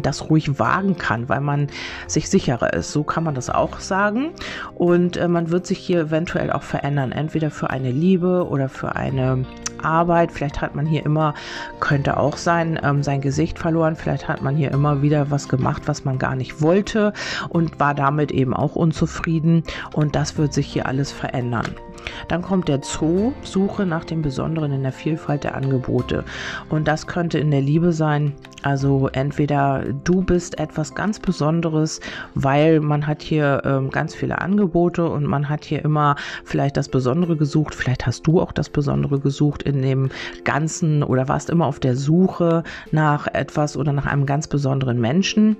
das 0.00 0.30
ruhig 0.30 0.60
wagen 0.60 0.96
kann, 0.96 1.28
weil 1.28 1.40
man 1.40 1.66
sich 2.06 2.30
sicherer 2.30 2.72
ist. 2.74 2.92
So 2.92 3.02
kann 3.02 3.24
man 3.24 3.34
das 3.34 3.50
auch 3.50 3.80
sagen. 3.80 4.30
Und 4.76 5.16
äh, 5.16 5.26
man 5.26 5.50
wird 5.50 5.66
sich 5.66 5.78
hier 5.78 6.00
eventuell 6.00 6.52
auch 6.52 6.62
verändern, 6.62 7.10
entweder 7.10 7.50
für 7.50 7.70
eine 7.70 7.90
Liebe 7.90 8.46
oder 8.48 8.68
für 8.68 8.94
eine 8.94 9.44
Arbeit. 9.84 10.32
Vielleicht 10.32 10.60
hat 10.60 10.74
man 10.74 10.86
hier 10.86 11.04
immer, 11.04 11.34
könnte 11.80 12.16
auch 12.16 12.36
sein, 12.36 12.78
ähm, 12.82 13.02
sein 13.02 13.20
Gesicht 13.20 13.58
verloren. 13.58 13.96
Vielleicht 13.96 14.28
hat 14.28 14.42
man 14.42 14.56
hier 14.56 14.70
immer 14.70 15.02
wieder 15.02 15.30
was 15.30 15.48
gemacht, 15.48 15.82
was 15.86 16.04
man 16.04 16.18
gar 16.18 16.36
nicht 16.36 16.62
wollte 16.62 17.12
und 17.48 17.80
war 17.80 17.94
damit 17.94 18.30
eben 18.30 18.54
auch 18.54 18.76
unzufrieden. 18.76 19.64
Und 19.92 20.14
das 20.16 20.38
wird 20.38 20.52
sich 20.52 20.66
hier 20.66 20.86
alles 20.86 21.12
verändern. 21.12 21.74
Dann 22.28 22.42
kommt 22.42 22.68
der 22.68 22.82
Zoo, 22.82 23.32
Suche 23.42 23.86
nach 23.86 24.04
dem 24.04 24.22
Besonderen 24.22 24.72
in 24.72 24.82
der 24.82 24.92
Vielfalt 24.92 25.44
der 25.44 25.54
Angebote. 25.54 26.24
Und 26.68 26.88
das 26.88 27.06
könnte 27.06 27.38
in 27.38 27.50
der 27.50 27.60
Liebe 27.60 27.92
sein. 27.92 28.32
Also 28.62 29.08
entweder 29.12 29.84
du 30.04 30.22
bist 30.22 30.58
etwas 30.58 30.94
ganz 30.94 31.18
Besonderes, 31.18 32.00
weil 32.34 32.80
man 32.80 33.06
hat 33.06 33.22
hier 33.22 33.62
ähm, 33.64 33.90
ganz 33.90 34.14
viele 34.14 34.40
Angebote 34.40 35.08
und 35.08 35.24
man 35.24 35.48
hat 35.48 35.64
hier 35.64 35.82
immer 35.84 36.16
vielleicht 36.44 36.76
das 36.76 36.88
Besondere 36.88 37.36
gesucht. 37.36 37.74
Vielleicht 37.74 38.06
hast 38.06 38.26
du 38.26 38.40
auch 38.40 38.52
das 38.52 38.68
Besondere 38.68 39.18
gesucht 39.18 39.62
in 39.62 39.80
dem 39.80 40.10
Ganzen 40.44 41.02
oder 41.02 41.28
warst 41.28 41.48
immer 41.48 41.66
auf 41.66 41.80
der 41.80 41.96
Suche 41.96 42.62
nach 42.90 43.26
etwas 43.28 43.76
oder 43.76 43.92
nach 43.92 44.06
einem 44.06 44.26
ganz 44.26 44.46
besonderen 44.46 45.00
Menschen 45.00 45.56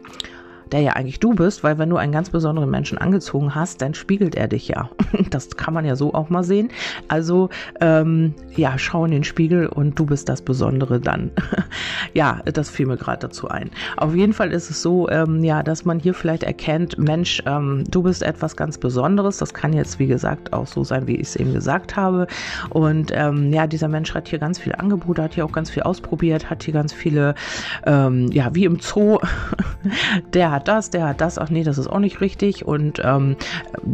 der 0.73 0.81
ja 0.81 0.93
eigentlich 0.93 1.21
du 1.21 1.35
bist, 1.35 1.65
weil 1.65 1.79
wenn 1.79 1.91
du 1.91 1.97
einen 1.97 2.13
ganz 2.13 2.31
besonderen 2.31 2.71
Menschen 2.71 2.99
angezogen 2.99 3.55
hast, 3.55 3.83
dann 3.83 3.95
spiegelt 3.95 4.35
er 4.35 4.49
dich 4.49 4.69
ja. 4.69 4.91
Das 5.31 5.51
kann 5.57 5.75
man 5.75 5.85
ja 5.85 5.97
so 5.97 6.15
auch 6.15 6.29
mal 6.29 6.43
sehen. 6.43 6.71
Also 7.09 7.51
ähm, 7.81 8.35
ja, 8.57 8.79
schau 8.79 9.05
in 9.05 9.11
den 9.11 9.25
Spiegel 9.25 9.67
und 9.67 9.99
du 9.99 10.07
bist 10.07 10.29
das 10.29 10.43
Besondere 10.43 11.01
dann. 11.01 11.31
ja, 12.15 12.41
das 12.45 12.71
fiel 12.71 12.87
mir 12.87 12.97
gerade 12.97 13.21
dazu 13.21 13.49
ein. 13.49 13.71
Auf 13.97 14.15
jeden 14.15 14.33
Fall 14.33 14.53
ist 14.53 14.71
es 14.71 14.83
so, 14.83 15.09
ähm, 15.09 15.45
ja, 15.45 15.63
dass 15.63 15.85
man 15.85 15.99
hier 15.99 16.15
vielleicht 16.15 16.43
erkennt, 16.43 16.99
Mensch, 16.99 17.43
ähm, 17.47 17.85
du 17.91 18.03
bist 18.03 18.23
etwas 18.23 18.57
ganz 18.57 18.79
Besonderes. 18.79 19.39
Das 19.39 19.55
kann 19.55 19.73
jetzt, 19.73 19.99
wie 19.99 20.07
gesagt, 20.07 20.53
auch 20.53 20.67
so 20.67 20.85
sein, 20.85 21.07
wie 21.07 21.17
ich 21.17 21.29
es 21.29 21.37
eben 21.37 21.53
gesagt 21.53 21.97
habe. 21.97 22.27
Und 22.71 23.13
ähm, 23.15 23.53
ja, 23.53 23.67
dieser 23.67 23.89
Mensch 23.89 24.15
hat 24.15 24.29
hier 24.29 24.39
ganz 24.39 24.59
viele 24.59 24.79
Angebote, 24.79 25.23
hat 25.23 25.35
hier 25.35 25.45
auch 25.45 25.53
ganz 25.53 25.71
viel 25.71 25.83
ausprobiert, 25.83 26.51
hat 26.51 26.63
hier 26.63 26.75
ganz 26.75 26.93
viele, 26.93 27.35
ähm, 27.87 28.31
ja, 28.33 28.55
wie 28.55 28.65
im 28.65 28.81
Zoo, 28.81 29.19
der 30.35 30.51
hat 30.51 30.60
hat 30.61 30.69
das, 30.69 30.91
der 30.91 31.09
hat 31.09 31.23
das, 31.23 31.39
ach 31.39 31.49
nee, 31.49 31.63
das 31.63 31.79
ist 31.79 31.87
auch 31.87 32.01
nicht 32.01 32.21
richtig. 32.21 32.67
Und 32.67 33.01
ähm, 33.03 33.37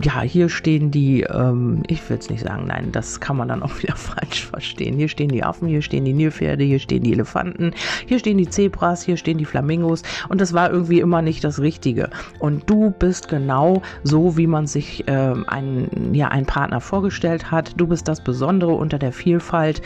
ja, 0.02 0.22
hier 0.22 0.48
stehen 0.48 0.90
die, 0.90 1.22
ähm, 1.22 1.84
ich 1.86 2.08
will 2.10 2.18
es 2.18 2.28
nicht 2.28 2.42
sagen, 2.42 2.66
nein, 2.66 2.90
das 2.90 3.20
kann 3.20 3.36
man 3.36 3.46
dann 3.46 3.62
auch 3.62 3.78
wieder 3.82 3.94
falsch 3.94 4.46
verstehen. 4.46 4.96
Hier 4.96 5.08
stehen 5.08 5.28
die 5.28 5.44
Affen, 5.44 5.68
hier 5.68 5.82
stehen 5.82 6.04
die 6.04 6.12
Nilpferde, 6.12 6.64
hier 6.64 6.80
stehen 6.80 7.04
die 7.04 7.12
Elefanten, 7.12 7.72
hier 8.06 8.18
stehen 8.18 8.38
die 8.38 8.48
Zebras, 8.48 9.04
hier 9.04 9.16
stehen 9.16 9.38
die 9.38 9.44
Flamingos. 9.44 10.02
Und 10.28 10.40
das 10.40 10.54
war 10.54 10.70
irgendwie 10.70 10.98
immer 10.98 11.22
nicht 11.22 11.44
das 11.44 11.60
Richtige. 11.60 12.10
Und 12.40 12.68
du 12.68 12.90
bist 12.90 13.28
genau 13.28 13.82
so, 14.02 14.36
wie 14.36 14.48
man 14.48 14.66
sich 14.66 15.04
ähm, 15.06 15.44
einen, 15.48 16.14
ja, 16.14 16.28
einen 16.28 16.46
Partner 16.46 16.80
vorgestellt 16.80 17.52
hat. 17.52 17.74
Du 17.76 17.86
bist 17.86 18.08
das 18.08 18.24
Besondere 18.24 18.72
unter 18.72 18.98
der 18.98 19.12
Vielfalt. 19.12 19.82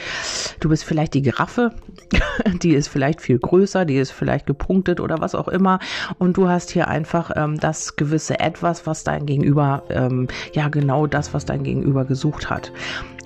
Du 0.60 0.70
bist 0.70 0.84
vielleicht 0.84 1.12
die 1.12 1.22
Giraffe, 1.22 1.72
die 2.62 2.70
ist 2.70 2.88
vielleicht 2.88 3.20
viel 3.20 3.38
größer, 3.38 3.84
die 3.84 3.96
ist 3.96 4.12
vielleicht 4.12 4.46
gepunktet 4.46 4.98
oder 4.98 5.20
was 5.20 5.34
auch 5.34 5.48
immer. 5.48 5.78
Und 6.18 6.38
du 6.38 6.48
hast 6.48 6.69
hast 6.70 6.74
hier 6.74 6.88
einfach 6.88 7.32
ähm, 7.34 7.58
das 7.58 7.96
gewisse 7.96 8.38
Etwas, 8.38 8.86
was 8.86 9.02
dein 9.02 9.26
Gegenüber, 9.26 9.82
ähm, 9.90 10.28
ja 10.52 10.68
genau 10.68 11.08
das, 11.08 11.34
was 11.34 11.44
dein 11.44 11.64
Gegenüber 11.64 12.04
gesucht 12.04 12.48
hat. 12.48 12.70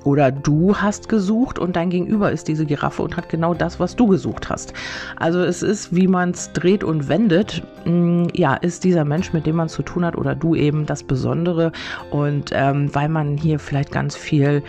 Oder 0.04 0.33
du 0.33 0.74
hast 0.76 1.09
gesucht 1.11 1.59
und 1.59 1.76
dein 1.76 1.90
Gegenüber 1.90 2.33
ist 2.33 2.48
diese 2.48 2.64
Giraffe 2.64 3.02
und 3.02 3.16
hat 3.18 3.28
genau 3.28 3.52
das, 3.52 3.80
was 3.80 3.96
du 3.96 4.07
gesucht 4.07 4.48
hast. 4.48 4.72
Also 5.16 5.40
es 5.42 5.62
ist, 5.62 5.94
wie 5.94 6.07
man 6.07 6.30
es 6.30 6.52
dreht 6.52 6.85
und 6.85 7.09
wendet, 7.09 7.62
mh, 7.85 7.92
mm, 7.92 8.28
ja, 8.35 8.54
ist 8.54 8.85
dieser 8.85 9.04
Mensch, 9.04 9.35
mit 9.35 9.46
dem 9.46 9.57
man 9.57 9.68
zu 9.68 9.83
tun 9.83 10.04
hat 10.07 10.16
oder 10.16 10.35
du 10.35 10.54
eben 10.54 10.87
das 10.87 11.02
Besondere. 11.02 11.72
Und 12.11 12.50
ähm, 12.54 12.94
weil 12.94 13.11
man 13.11 13.37
hier 13.37 13.59
vielleicht 13.59 13.92
ganz 13.92 14.16
viel 14.16 14.62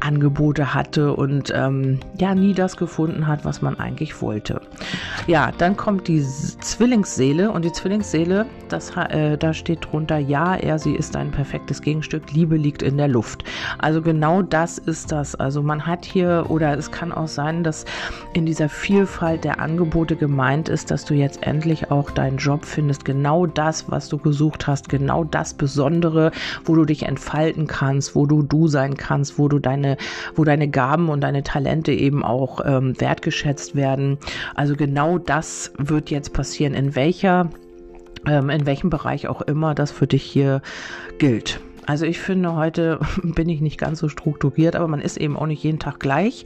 Angebote 0.00 0.74
hatte 0.74 1.14
und 1.14 1.52
ähm, 1.54 2.00
ja 2.18 2.34
nie 2.34 2.54
das 2.54 2.76
gefunden 2.76 3.26
hat, 3.26 3.44
was 3.44 3.62
man 3.62 3.78
eigentlich 3.78 4.20
wollte. 4.20 4.60
Ja, 5.26 5.52
dann 5.58 5.76
kommt 5.76 6.08
die 6.08 6.22
Zwillingsseele 6.22 7.50
und 7.50 7.64
die 7.64 7.72
Zwillingsseele, 7.72 8.46
das, 8.68 8.96
äh, 8.96 9.36
da 9.36 9.52
steht 9.54 9.86
drunter, 9.90 10.18
ja, 10.18 10.54
er, 10.54 10.78
sie 10.78 10.94
ist 10.94 11.16
ein 11.16 11.30
perfektes 11.30 11.82
Gegenstück, 11.82 12.32
Liebe 12.32 12.56
liegt 12.56 12.82
in 12.82 12.96
der 12.96 13.08
Luft. 13.08 13.44
Also 13.78 14.02
genau 14.02 14.42
das 14.42 14.78
ist 14.78 15.12
das. 15.12 15.34
Also 15.34 15.62
man 15.62 15.86
hat 15.86 16.04
hier, 16.04 16.46
oder 16.48 16.76
es 16.76 16.90
kann 16.90 17.12
auch 17.12 17.28
sein, 17.28 17.64
dass 17.64 17.84
in 18.34 18.46
dieser 18.46 18.68
Vielfalt 18.68 19.44
der 19.44 19.60
Angebote 19.60 20.16
gemeint 20.16 20.68
ist, 20.68 20.90
dass 20.90 21.04
du 21.04 21.14
jetzt 21.14 21.42
endlich 21.42 21.90
auch 21.90 22.10
deinen 22.10 22.38
Job 22.38 22.64
findest, 22.64 23.04
genau 23.04 23.46
das, 23.46 23.90
was 23.90 24.08
du 24.08 24.18
gesucht 24.18 24.66
hast, 24.66 24.88
genau 24.88 25.24
das 25.24 25.54
Besondere, 25.54 26.32
wo 26.64 26.74
du 26.74 26.84
dich 26.84 27.04
entfalten 27.04 27.66
kannst, 27.66 28.14
wo 28.14 28.26
du 28.26 28.42
du 28.42 28.68
sein 28.68 28.96
kannst, 28.96 29.38
wo 29.38 29.48
du 29.48 29.58
deine 29.58 29.87
deine, 29.88 29.96
wo 30.34 30.44
deine 30.44 30.68
Gaben 30.68 31.08
und 31.08 31.22
deine 31.22 31.42
Talente 31.42 31.92
eben 31.92 32.24
auch 32.24 32.60
ähm, 32.64 33.00
wertgeschätzt 33.00 33.74
werden. 33.74 34.18
Also 34.54 34.76
genau 34.76 35.18
das 35.18 35.72
wird 35.78 36.10
jetzt 36.10 36.32
passieren, 36.32 36.74
in 36.74 36.94
welcher 36.94 37.50
ähm, 38.26 38.50
in 38.50 38.66
welchem 38.66 38.90
Bereich 38.90 39.28
auch 39.28 39.42
immer 39.42 39.74
das 39.74 39.90
für 39.90 40.06
dich 40.06 40.22
hier 40.22 40.60
gilt. 41.18 41.60
Also 41.88 42.04
ich 42.04 42.20
finde, 42.20 42.54
heute 42.54 43.00
bin 43.22 43.48
ich 43.48 43.62
nicht 43.62 43.78
ganz 43.78 44.00
so 44.00 44.10
strukturiert, 44.10 44.76
aber 44.76 44.88
man 44.88 45.00
ist 45.00 45.16
eben 45.16 45.38
auch 45.38 45.46
nicht 45.46 45.64
jeden 45.64 45.78
Tag 45.78 45.98
gleich. 45.98 46.44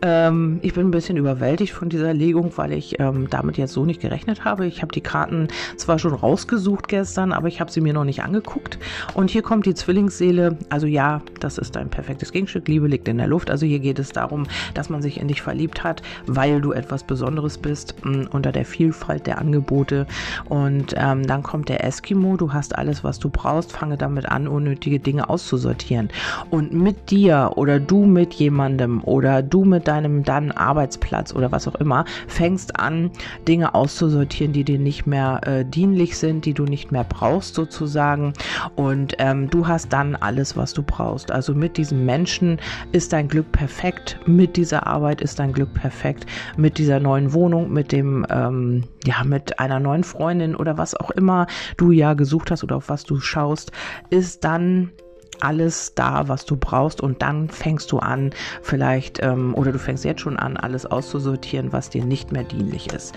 Ähm, 0.00 0.58
ich 0.62 0.72
bin 0.72 0.86
ein 0.86 0.90
bisschen 0.90 1.18
überwältigt 1.18 1.74
von 1.74 1.90
dieser 1.90 2.14
Legung, 2.14 2.52
weil 2.56 2.72
ich 2.72 2.98
ähm, 2.98 3.28
damit 3.28 3.58
jetzt 3.58 3.74
so 3.74 3.84
nicht 3.84 4.00
gerechnet 4.00 4.46
habe. 4.46 4.66
Ich 4.66 4.80
habe 4.80 4.90
die 4.90 5.02
Karten 5.02 5.48
zwar 5.76 5.98
schon 5.98 6.14
rausgesucht 6.14 6.88
gestern, 6.88 7.32
aber 7.32 7.48
ich 7.48 7.60
habe 7.60 7.70
sie 7.70 7.82
mir 7.82 7.92
noch 7.92 8.06
nicht 8.06 8.22
angeguckt. 8.22 8.78
Und 9.12 9.28
hier 9.28 9.42
kommt 9.42 9.66
die 9.66 9.74
Zwillingsseele. 9.74 10.56
Also 10.70 10.86
ja, 10.86 11.20
das 11.40 11.58
ist 11.58 11.76
ein 11.76 11.90
perfektes 11.90 12.32
Gegenstück. 12.32 12.66
Liebe 12.66 12.86
liegt 12.86 13.06
in 13.06 13.18
der 13.18 13.26
Luft. 13.26 13.50
Also 13.50 13.66
hier 13.66 13.80
geht 13.80 13.98
es 13.98 14.08
darum, 14.08 14.46
dass 14.72 14.88
man 14.88 15.02
sich 15.02 15.20
in 15.20 15.28
dich 15.28 15.42
verliebt 15.42 15.84
hat, 15.84 16.00
weil 16.26 16.62
du 16.62 16.72
etwas 16.72 17.04
Besonderes 17.04 17.58
bist 17.58 17.96
mh, 18.02 18.16
mm, 18.16 18.28
unter 18.30 18.50
der 18.50 18.64
Vielfalt 18.64 19.26
der 19.26 19.36
Angebote. 19.36 20.06
Und 20.48 20.94
ähm, 20.96 21.26
dann 21.26 21.42
kommt 21.42 21.68
der 21.68 21.84
Eskimo. 21.84 22.38
Du 22.38 22.54
hast 22.54 22.78
alles, 22.78 23.04
was 23.04 23.18
du 23.18 23.28
brauchst. 23.28 23.72
Fange 23.72 23.98
damit 23.98 24.24
an, 24.24 24.48
ohne 24.48 24.69
unnötige 24.70 25.00
Dinge 25.00 25.28
auszusortieren. 25.28 26.10
Und 26.50 26.72
mit 26.72 27.10
dir 27.10 27.52
oder 27.56 27.80
du 27.80 28.06
mit 28.06 28.34
jemandem 28.34 29.02
oder 29.02 29.42
du 29.42 29.64
mit 29.64 29.88
deinem 29.88 30.22
dann 30.22 30.52
Arbeitsplatz 30.52 31.34
oder 31.34 31.50
was 31.50 31.66
auch 31.66 31.74
immer, 31.76 32.04
fängst 32.28 32.78
an, 32.78 33.10
Dinge 33.48 33.74
auszusortieren, 33.74 34.52
die 34.52 34.64
dir 34.64 34.78
nicht 34.78 35.06
mehr 35.06 35.40
äh, 35.44 35.64
dienlich 35.64 36.16
sind, 36.16 36.44
die 36.44 36.54
du 36.54 36.64
nicht 36.64 36.92
mehr 36.92 37.04
brauchst 37.04 37.54
sozusagen. 37.54 38.32
Und 38.76 39.14
ähm, 39.18 39.50
du 39.50 39.66
hast 39.66 39.92
dann 39.92 40.14
alles, 40.14 40.56
was 40.56 40.72
du 40.72 40.82
brauchst. 40.82 41.32
Also 41.32 41.52
mit 41.52 41.76
diesem 41.76 42.04
Menschen 42.06 42.60
ist 42.92 43.12
dein 43.12 43.26
Glück 43.26 43.50
perfekt. 43.50 44.20
Mit 44.26 44.56
dieser 44.56 44.86
Arbeit 44.86 45.20
ist 45.20 45.40
dein 45.40 45.52
Glück 45.52 45.74
perfekt. 45.74 46.26
Mit 46.56 46.78
dieser 46.78 47.00
neuen 47.00 47.32
Wohnung, 47.32 47.72
mit 47.72 47.90
dem, 47.90 48.24
ähm, 48.30 48.84
ja, 49.04 49.24
mit 49.24 49.58
einer 49.58 49.80
neuen 49.80 50.04
Freundin 50.04 50.54
oder 50.54 50.78
was 50.78 50.94
auch 50.94 51.10
immer 51.10 51.48
du 51.76 51.90
ja 51.90 52.14
gesucht 52.14 52.50
hast 52.50 52.62
oder 52.62 52.76
auf 52.76 52.88
was 52.88 53.04
du 53.04 53.18
schaust, 53.18 53.72
ist 54.10 54.44
dann 54.44 54.59
dann 54.60 54.92
alles 55.40 55.94
da, 55.94 56.28
was 56.28 56.44
du 56.44 56.56
brauchst 56.56 57.00
und 57.00 57.22
dann 57.22 57.48
fängst 57.48 57.92
du 57.92 57.98
an, 57.98 58.30
vielleicht, 58.62 59.22
ähm, 59.22 59.54
oder 59.54 59.72
du 59.72 59.78
fängst 59.78 60.04
jetzt 60.04 60.20
schon 60.20 60.38
an, 60.38 60.56
alles 60.56 60.86
auszusortieren, 60.86 61.72
was 61.72 61.90
dir 61.90 62.04
nicht 62.04 62.32
mehr 62.32 62.44
dienlich 62.44 62.92
ist. 62.92 63.14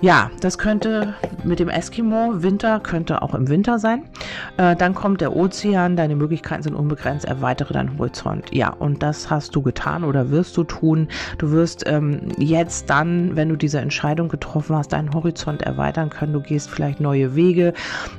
Ja, 0.00 0.30
das 0.40 0.58
könnte 0.58 1.14
mit 1.44 1.58
dem 1.58 1.68
Eskimo, 1.68 2.42
Winter 2.42 2.80
könnte 2.80 3.22
auch 3.22 3.34
im 3.34 3.48
Winter 3.48 3.78
sein. 3.78 4.04
Äh, 4.56 4.76
dann 4.76 4.94
kommt 4.94 5.20
der 5.20 5.34
Ozean, 5.34 5.96
deine 5.96 6.16
Möglichkeiten 6.16 6.62
sind 6.62 6.74
unbegrenzt, 6.74 7.24
erweitere 7.24 7.72
deinen 7.72 7.98
Horizont. 7.98 8.54
Ja, 8.54 8.70
und 8.70 9.02
das 9.02 9.30
hast 9.30 9.54
du 9.54 9.62
getan 9.62 10.04
oder 10.04 10.30
wirst 10.30 10.56
du 10.56 10.64
tun. 10.64 11.08
Du 11.38 11.50
wirst 11.50 11.84
ähm, 11.86 12.28
jetzt 12.38 12.90
dann, 12.90 13.36
wenn 13.36 13.48
du 13.48 13.56
diese 13.56 13.80
Entscheidung 13.80 14.28
getroffen 14.28 14.76
hast, 14.76 14.92
deinen 14.92 15.12
Horizont 15.12 15.62
erweitern 15.62 16.10
können. 16.10 16.32
Du 16.32 16.40
gehst 16.40 16.70
vielleicht 16.70 17.00
neue 17.00 17.34
Wege 17.34 17.74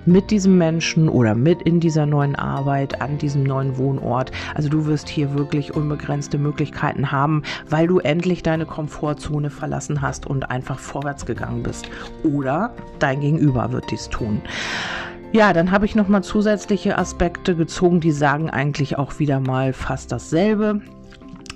mit 0.05 0.31
diesem 0.31 0.57
Menschen 0.57 1.07
oder 1.09 1.35
mit 1.35 1.61
in 1.61 1.79
dieser 1.79 2.05
neuen 2.05 2.35
Arbeit 2.35 3.01
an 3.01 3.17
diesem 3.17 3.28
diesem 3.29 3.43
neuen 3.43 3.77
Wohnort. 3.77 4.31
Also 4.55 4.69
du 4.69 4.85
wirst 4.87 5.07
hier 5.07 5.35
wirklich 5.35 5.75
unbegrenzte 5.75 6.37
Möglichkeiten 6.37 7.11
haben, 7.11 7.43
weil 7.69 7.87
du 7.87 7.99
endlich 7.99 8.41
deine 8.43 8.65
Komfortzone 8.65 9.49
verlassen 9.51 10.01
hast 10.01 10.25
und 10.25 10.49
einfach 10.49 10.79
vorwärts 10.79 11.25
gegangen 11.25 11.61
bist. 11.63 11.89
Oder 12.23 12.73
dein 12.97 13.21
Gegenüber 13.21 13.71
wird 13.71 13.91
dies 13.91 14.09
tun. 14.09 14.41
Ja, 15.31 15.53
dann 15.53 15.69
habe 15.69 15.85
ich 15.85 15.93
noch 15.93 16.07
mal 16.07 16.23
zusätzliche 16.23 16.97
Aspekte 16.97 17.55
gezogen, 17.55 17.99
die 17.99 18.11
sagen 18.11 18.49
eigentlich 18.49 18.97
auch 18.97 19.19
wieder 19.19 19.39
mal 19.39 19.73
fast 19.73 20.11
dasselbe. 20.11 20.81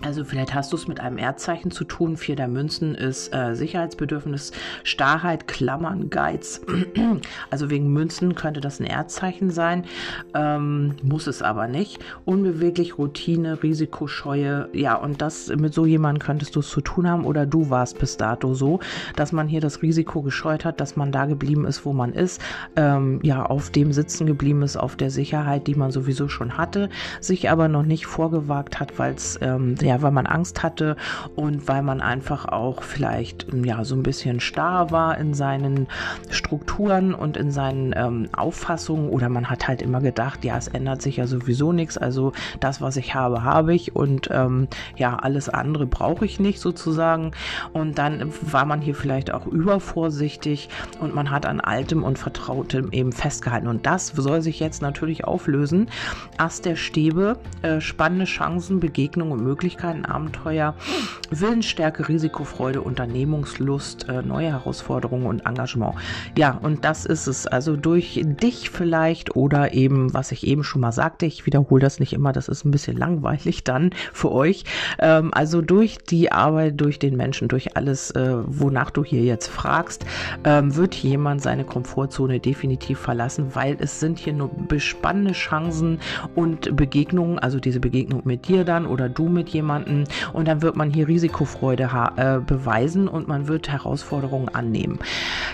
Also 0.03 0.25
vielleicht 0.25 0.53
hast 0.53 0.73
du 0.73 0.77
es 0.77 0.87
mit 0.87 0.99
einem 0.99 1.17
Erdzeichen 1.17 1.71
zu 1.71 1.85
tun. 1.85 2.17
Vier 2.17 2.35
der 2.35 2.49
Münzen 2.49 2.93
ist 2.93 3.33
äh, 3.33 3.55
Sicherheitsbedürfnis, 3.55 4.51
Starrheit, 4.83 5.47
Klammern, 5.47 6.09
Geiz. 6.09 6.61
also 7.49 7.69
wegen 7.69 7.91
Münzen 7.93 8.35
könnte 8.35 8.59
das 8.59 8.81
ein 8.81 8.85
Erdzeichen 8.85 9.49
sein, 9.49 9.85
ähm, 10.33 10.95
muss 11.03 11.27
es 11.27 11.41
aber 11.41 11.67
nicht. 11.67 12.03
Unbeweglich, 12.25 12.97
Routine, 12.97 13.63
Risikoscheue. 13.63 14.69
Ja, 14.73 14.95
und 14.95 15.21
das 15.21 15.47
mit 15.47 15.73
so 15.73 15.85
jemandem 15.85 16.21
könntest 16.21 16.55
du 16.57 16.59
es 16.59 16.69
zu 16.69 16.81
tun 16.81 17.09
haben 17.09 17.23
oder 17.23 17.45
du 17.45 17.69
warst 17.69 17.97
bis 17.97 18.17
dato 18.17 18.53
so, 18.53 18.81
dass 19.15 19.31
man 19.31 19.47
hier 19.47 19.61
das 19.61 19.81
Risiko 19.81 20.21
gescheut 20.21 20.65
hat, 20.65 20.81
dass 20.81 20.97
man 20.97 21.13
da 21.13 21.25
geblieben 21.25 21.65
ist, 21.65 21.85
wo 21.85 21.93
man 21.93 22.11
ist. 22.11 22.41
Ähm, 22.75 23.19
ja, 23.23 23.45
auf 23.45 23.69
dem 23.69 23.93
sitzen 23.93 24.27
geblieben 24.27 24.63
ist, 24.63 24.75
auf 24.75 24.97
der 24.97 25.11
Sicherheit, 25.11 25.67
die 25.67 25.75
man 25.75 25.91
sowieso 25.91 26.27
schon 26.27 26.57
hatte, 26.57 26.89
sich 27.21 27.49
aber 27.49 27.69
noch 27.69 27.83
nicht 27.83 28.05
vorgewagt 28.05 28.81
hat, 28.81 28.99
weil 28.99 29.13
es 29.13 29.39
ähm, 29.41 29.75
ja 29.81 29.92
ja, 29.93 30.01
weil 30.01 30.11
man 30.11 30.25
Angst 30.25 30.63
hatte 30.63 30.95
und 31.35 31.67
weil 31.67 31.83
man 31.83 32.01
einfach 32.01 32.45
auch 32.45 32.81
vielleicht 32.81 33.47
ja 33.53 33.83
so 33.83 33.95
ein 33.95 34.03
bisschen 34.03 34.39
starr 34.39 34.89
war 34.89 35.17
in 35.17 35.33
seinen 35.35 35.87
Strukturen 36.29 37.13
und 37.13 37.37
in 37.37 37.51
seinen 37.51 37.93
ähm, 37.95 38.29
Auffassungen. 38.35 39.09
Oder 39.09 39.29
man 39.29 39.49
hat 39.49 39.67
halt 39.67 39.81
immer 39.81 40.01
gedacht, 40.01 40.43
ja, 40.43 40.57
es 40.57 40.67
ändert 40.67 41.01
sich 41.01 41.17
ja 41.17 41.27
sowieso 41.27 41.71
nichts, 41.73 41.97
also 41.97 42.31
das, 42.59 42.81
was 42.81 42.97
ich 42.97 43.13
habe, 43.13 43.43
habe 43.43 43.75
ich. 43.75 43.95
Und 43.95 44.29
ähm, 44.31 44.67
ja, 44.97 45.15
alles 45.15 45.47
andere 45.49 45.85
brauche 45.85 46.25
ich 46.25 46.39
nicht 46.39 46.59
sozusagen. 46.59 47.31
Und 47.71 47.99
dann 47.99 48.33
war 48.41 48.65
man 48.65 48.81
hier 48.81 48.95
vielleicht 48.95 49.31
auch 49.31 49.45
übervorsichtig 49.45 50.69
und 50.99 51.13
man 51.13 51.29
hat 51.29 51.45
an 51.45 51.59
altem 51.59 52.03
und 52.03 52.17
vertrautem 52.17 52.91
eben 52.91 53.11
festgehalten. 53.11 53.67
Und 53.67 53.85
das 53.85 54.07
soll 54.07 54.41
sich 54.41 54.59
jetzt 54.59 54.81
natürlich 54.81 55.25
auflösen. 55.25 55.87
Ast 56.37 56.65
der 56.65 56.75
Stäbe, 56.75 57.37
äh, 57.61 57.79
spannende 57.79 58.25
Chancen, 58.25 58.79
Begegnungen 58.79 59.33
und 59.33 59.43
Möglichkeiten 59.43 59.82
Möglichkeiten, 59.83 60.05
Abenteuer, 60.05 60.75
Willensstärke, 61.29 62.07
Risikofreude, 62.07 62.81
Unternehmungslust, 62.81 64.07
äh, 64.07 64.21
neue 64.21 64.51
Herausforderungen 64.51 65.25
und 65.25 65.45
Engagement. 65.45 65.95
Ja, 66.37 66.57
und 66.61 66.85
das 66.85 67.05
ist 67.05 67.27
es. 67.27 67.47
Also 67.47 67.75
durch 67.75 68.21
dich 68.23 68.69
vielleicht 68.69 69.35
oder 69.35 69.73
eben, 69.73 70.13
was 70.13 70.31
ich 70.31 70.45
eben 70.47 70.63
schon 70.63 70.81
mal 70.81 70.91
sagte, 70.91 71.25
ich 71.25 71.45
wiederhole 71.45 71.81
das 71.81 71.99
nicht 71.99 72.13
immer, 72.13 72.31
das 72.31 72.47
ist 72.47 72.65
ein 72.65 72.71
bisschen 72.71 72.97
langweilig 72.97 73.63
dann 73.63 73.91
für 74.13 74.31
euch. 74.31 74.63
Ähm, 74.99 75.31
also 75.33 75.61
durch 75.61 75.97
die 75.97 76.31
Arbeit, 76.31 76.79
durch 76.79 76.99
den 76.99 77.17
Menschen, 77.17 77.47
durch 77.47 77.75
alles, 77.75 78.11
äh, 78.11 78.37
wonach 78.45 78.91
du 78.91 79.03
hier 79.03 79.23
jetzt 79.23 79.47
fragst, 79.47 80.05
ähm, 80.43 80.75
wird 80.75 80.95
jemand 80.95 81.41
seine 81.41 81.65
Komfortzone 81.65 82.39
definitiv 82.39 82.99
verlassen, 82.99 83.47
weil 83.53 83.77
es 83.79 83.99
sind 83.99 84.19
hier 84.19 84.33
nur 84.33 84.49
bespannende 84.67 85.33
Chancen 85.33 85.99
und 86.35 86.75
Begegnungen, 86.75 87.39
also 87.39 87.59
diese 87.59 87.79
Begegnung 87.79 88.21
mit 88.23 88.47
dir 88.47 88.63
dann 88.63 88.85
oder 88.85 89.09
du 89.09 89.27
mit 89.27 89.49
jemandem, 89.49 89.72
jemanden 89.73 90.05
und 90.33 90.47
dann 90.47 90.61
wird 90.61 90.75
man 90.75 90.91
hier 90.91 91.07
Risikofreude 91.07 91.89
äh, 92.15 92.39
beweisen 92.39 93.07
und 93.07 93.27
man 93.27 93.47
wird 93.47 93.69
Herausforderungen 93.69 94.49
annehmen. 94.49 94.99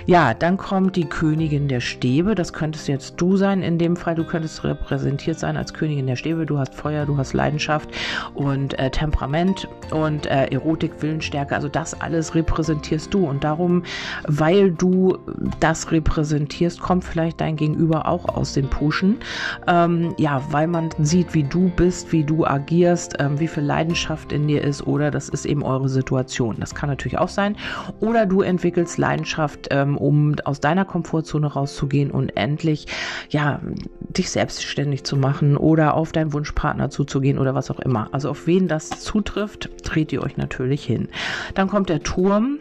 Ja, 0.05 0.33
dann 0.33 0.57
kommt 0.57 0.95
die 0.95 1.05
Königin 1.05 1.67
der 1.67 1.79
Stäbe. 1.79 2.35
Das 2.35 2.53
könntest 2.53 2.87
jetzt 2.87 3.15
du 3.17 3.37
sein. 3.37 3.61
In 3.61 3.77
dem 3.77 3.95
Fall, 3.95 4.15
du 4.15 4.23
könntest 4.23 4.63
repräsentiert 4.63 5.39
sein 5.39 5.57
als 5.57 5.73
Königin 5.73 6.07
der 6.07 6.15
Stäbe. 6.15 6.45
Du 6.45 6.57
hast 6.57 6.75
Feuer, 6.75 7.05
du 7.05 7.17
hast 7.17 7.33
Leidenschaft 7.33 7.89
und 8.33 8.77
äh, 8.79 8.89
Temperament 8.89 9.67
und 9.91 10.25
äh, 10.25 10.47
Erotik, 10.47 10.91
Willensstärke. 10.99 11.55
Also 11.55 11.67
das 11.67 11.99
alles 11.99 12.35
repräsentierst 12.35 13.13
du. 13.13 13.25
Und 13.25 13.43
darum, 13.43 13.83
weil 14.27 14.71
du 14.71 15.17
das 15.59 15.91
repräsentierst, 15.91 16.79
kommt 16.79 17.03
vielleicht 17.03 17.41
dein 17.41 17.55
Gegenüber 17.55 18.07
auch 18.07 18.27
aus 18.29 18.53
dem 18.53 18.69
Pushen. 18.69 19.17
Ähm, 19.67 20.13
ja, 20.17 20.41
weil 20.49 20.67
man 20.67 20.89
sieht, 20.99 21.33
wie 21.33 21.43
du 21.43 21.69
bist, 21.75 22.11
wie 22.11 22.23
du 22.23 22.45
agierst, 22.45 23.15
ähm, 23.19 23.39
wie 23.39 23.47
viel 23.47 23.63
Leidenschaft 23.63 23.98
Leidenschaft 23.99 24.31
in 24.31 24.47
dir 24.47 24.63
ist 24.63 24.87
oder 24.87 25.11
das 25.11 25.27
ist 25.27 25.45
eben 25.45 25.61
eure 25.61 25.89
Situation. 25.89 26.55
Das 26.59 26.73
kann 26.73 26.89
natürlich 26.89 27.17
auch 27.17 27.27
sein. 27.27 27.57
Oder 27.99 28.25
du 28.25 28.41
entwickelst 28.41 28.97
Leidenschaft, 28.97 29.67
ähm, 29.71 29.97
um 29.97 30.35
aus 30.45 30.61
deiner 30.61 30.85
Komfortzone 30.85 31.47
rauszugehen 31.47 32.09
und 32.09 32.29
endlich, 32.37 32.87
ja, 33.29 33.59
dich 33.99 34.29
selbstständig 34.29 35.03
zu 35.03 35.17
machen 35.17 35.57
oder 35.57 35.95
auf 35.95 36.13
deinen 36.13 36.31
Wunschpartner 36.31 36.89
zuzugehen 36.89 37.37
oder 37.37 37.55
was 37.55 37.69
auch 37.71 37.79
immer. 37.79 38.07
Also 38.13 38.29
auf 38.29 38.47
wen 38.47 38.69
das 38.69 38.89
zutrifft, 38.89 39.69
dreht 39.83 40.13
ihr 40.13 40.23
euch 40.23 40.37
natürlich 40.37 40.85
hin. 40.85 41.09
Dann 41.53 41.67
kommt 41.67 41.89
der 41.89 42.01
Turm. 42.01 42.59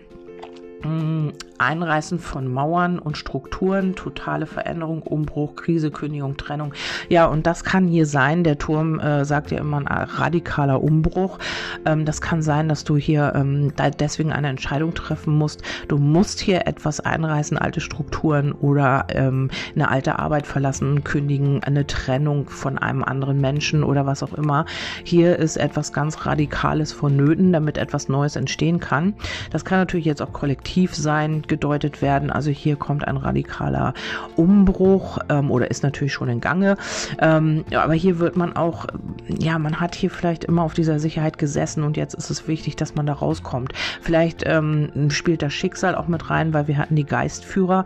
Mm, 0.82 1.30
Einreißen 1.58 2.20
von 2.20 2.46
Mauern 2.46 3.00
und 3.00 3.18
Strukturen, 3.18 3.96
totale 3.96 4.46
Veränderung, 4.46 5.02
Umbruch, 5.02 5.56
Krise, 5.56 5.90
Kündigung, 5.90 6.36
Trennung. 6.36 6.72
Ja, 7.08 7.26
und 7.26 7.48
das 7.48 7.64
kann 7.64 7.88
hier 7.88 8.06
sein. 8.06 8.44
Der 8.44 8.58
Turm 8.58 9.00
äh, 9.00 9.24
sagt 9.24 9.50
ja 9.50 9.58
immer 9.58 9.78
ein 9.78 9.86
radikaler 9.88 10.80
Umbruch. 10.80 11.40
Ähm, 11.84 12.04
das 12.04 12.20
kann 12.20 12.42
sein, 12.42 12.68
dass 12.68 12.84
du 12.84 12.96
hier 12.96 13.32
ähm, 13.34 13.72
deswegen 13.98 14.32
eine 14.32 14.48
Entscheidung 14.48 14.94
treffen 14.94 15.36
musst. 15.36 15.62
Du 15.88 15.98
musst 15.98 16.38
hier 16.38 16.68
etwas 16.68 17.00
einreißen, 17.00 17.58
alte 17.58 17.80
Strukturen 17.80 18.52
oder 18.52 19.06
ähm, 19.08 19.50
eine 19.74 19.90
alte 19.90 20.20
Arbeit 20.20 20.46
verlassen, 20.46 21.02
kündigen, 21.02 21.64
eine 21.64 21.88
Trennung 21.88 22.48
von 22.48 22.78
einem 22.78 23.02
anderen 23.02 23.40
Menschen 23.40 23.82
oder 23.82 24.06
was 24.06 24.22
auch 24.22 24.34
immer. 24.34 24.64
Hier 25.02 25.36
ist 25.36 25.56
etwas 25.56 25.92
ganz 25.92 26.24
Radikales 26.24 26.92
vonnöten, 26.92 27.52
damit 27.52 27.78
etwas 27.78 28.08
Neues 28.08 28.36
entstehen 28.36 28.78
kann. 28.78 29.14
Das 29.50 29.64
kann 29.64 29.80
natürlich 29.80 30.06
jetzt 30.06 30.22
auch 30.22 30.32
kollektiv 30.32 30.67
sein, 30.94 31.42
gedeutet 31.46 32.02
werden. 32.02 32.30
Also 32.30 32.50
hier 32.50 32.76
kommt 32.76 33.06
ein 33.06 33.16
radikaler 33.16 33.94
Umbruch 34.36 35.18
ähm, 35.28 35.50
oder 35.50 35.70
ist 35.70 35.82
natürlich 35.82 36.12
schon 36.12 36.28
in 36.28 36.40
Gange. 36.40 36.76
Ähm, 37.20 37.64
aber 37.74 37.94
hier 37.94 38.18
wird 38.18 38.36
man 38.36 38.56
auch, 38.56 38.86
ja, 39.28 39.58
man 39.58 39.80
hat 39.80 39.94
hier 39.94 40.10
vielleicht 40.10 40.44
immer 40.44 40.62
auf 40.62 40.74
dieser 40.74 40.98
Sicherheit 40.98 41.38
gesessen 41.38 41.82
und 41.82 41.96
jetzt 41.96 42.14
ist 42.14 42.30
es 42.30 42.48
wichtig, 42.48 42.76
dass 42.76 42.94
man 42.94 43.06
da 43.06 43.14
rauskommt. 43.14 43.72
Vielleicht 44.00 44.44
ähm, 44.46 45.10
spielt 45.10 45.42
das 45.42 45.52
Schicksal 45.52 45.94
auch 45.94 46.08
mit 46.08 46.30
rein, 46.30 46.52
weil 46.54 46.68
wir 46.68 46.78
hatten 46.78 46.96
die 46.96 47.04
Geistführer, 47.06 47.84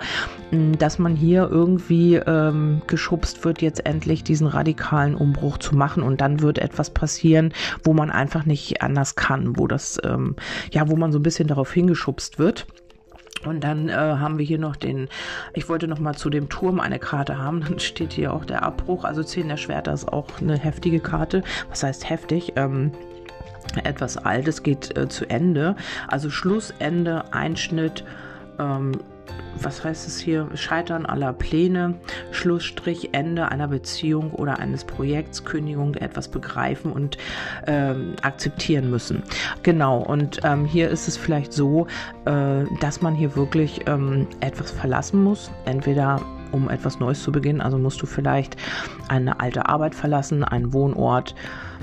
dass 0.78 0.98
man 0.98 1.16
hier 1.16 1.48
irgendwie 1.50 2.16
ähm, 2.16 2.82
geschubst 2.86 3.44
wird, 3.44 3.62
jetzt 3.62 3.86
endlich 3.86 4.24
diesen 4.24 4.46
radikalen 4.46 5.14
Umbruch 5.14 5.58
zu 5.58 5.74
machen 5.76 6.02
und 6.02 6.20
dann 6.20 6.40
wird 6.40 6.58
etwas 6.58 6.90
passieren, 6.90 7.52
wo 7.84 7.92
man 7.94 8.10
einfach 8.10 8.44
nicht 8.44 8.82
anders 8.82 9.14
kann, 9.14 9.56
wo 9.58 9.66
das, 9.66 9.98
ähm, 10.04 10.36
ja, 10.70 10.88
wo 10.88 10.96
man 10.96 11.12
so 11.12 11.18
ein 11.18 11.22
bisschen 11.22 11.48
darauf 11.48 11.72
hingeschubst 11.72 12.38
wird. 12.38 12.66
Und 13.44 13.64
dann 13.64 13.88
äh, 13.88 13.92
haben 13.92 14.38
wir 14.38 14.44
hier 14.44 14.58
noch 14.58 14.76
den, 14.76 15.08
ich 15.52 15.68
wollte 15.68 15.88
noch 15.88 15.98
mal 15.98 16.14
zu 16.14 16.30
dem 16.30 16.48
Turm 16.48 16.78
eine 16.78 16.98
Karte 16.98 17.38
haben, 17.38 17.60
dann 17.60 17.78
steht 17.78 18.12
hier 18.12 18.32
auch 18.32 18.44
der 18.44 18.62
Abbruch, 18.62 19.04
also 19.04 19.22
10 19.22 19.48
der 19.48 19.56
Schwerter 19.56 19.92
ist 19.92 20.08
auch 20.12 20.28
eine 20.40 20.56
heftige 20.56 21.00
Karte. 21.00 21.42
Was 21.68 21.82
heißt 21.82 22.08
heftig? 22.08 22.52
Ähm, 22.56 22.92
etwas 23.84 24.16
Altes 24.16 24.62
geht 24.62 24.96
äh, 24.96 25.08
zu 25.08 25.28
Ende, 25.28 25.76
also 26.08 26.30
Schlussende, 26.30 27.32
Einschnitt, 27.32 28.04
ähm, 28.58 28.92
was 29.60 29.84
heißt 29.84 30.08
es 30.08 30.18
hier, 30.18 30.48
Scheitern 30.54 31.06
aller 31.06 31.32
Pläne, 31.32 31.94
Schlussstrich, 32.30 33.10
Ende 33.12 33.50
einer 33.50 33.68
Beziehung 33.68 34.32
oder 34.32 34.58
eines 34.58 34.84
Projekts, 34.84 35.44
Kündigung, 35.44 35.94
etwas 35.94 36.28
begreifen 36.28 36.92
und 36.92 37.18
ähm, 37.66 38.14
akzeptieren 38.22 38.90
müssen. 38.90 39.22
Genau, 39.62 39.98
und 39.98 40.40
ähm, 40.44 40.64
hier 40.64 40.88
ist 40.88 41.08
es 41.08 41.16
vielleicht 41.16 41.52
so, 41.52 41.86
äh, 42.24 42.64
dass 42.80 43.02
man 43.02 43.14
hier 43.14 43.36
wirklich 43.36 43.82
ähm, 43.86 44.26
etwas 44.40 44.70
verlassen 44.70 45.22
muss, 45.22 45.50
entweder 45.64 46.20
um 46.52 46.68
etwas 46.68 47.00
Neues 47.00 47.22
zu 47.22 47.32
beginnen, 47.32 47.60
also 47.62 47.78
musst 47.78 48.02
du 48.02 48.06
vielleicht 48.06 48.56
eine 49.08 49.40
alte 49.40 49.68
Arbeit 49.68 49.94
verlassen, 49.94 50.44
einen 50.44 50.72
Wohnort, 50.72 51.34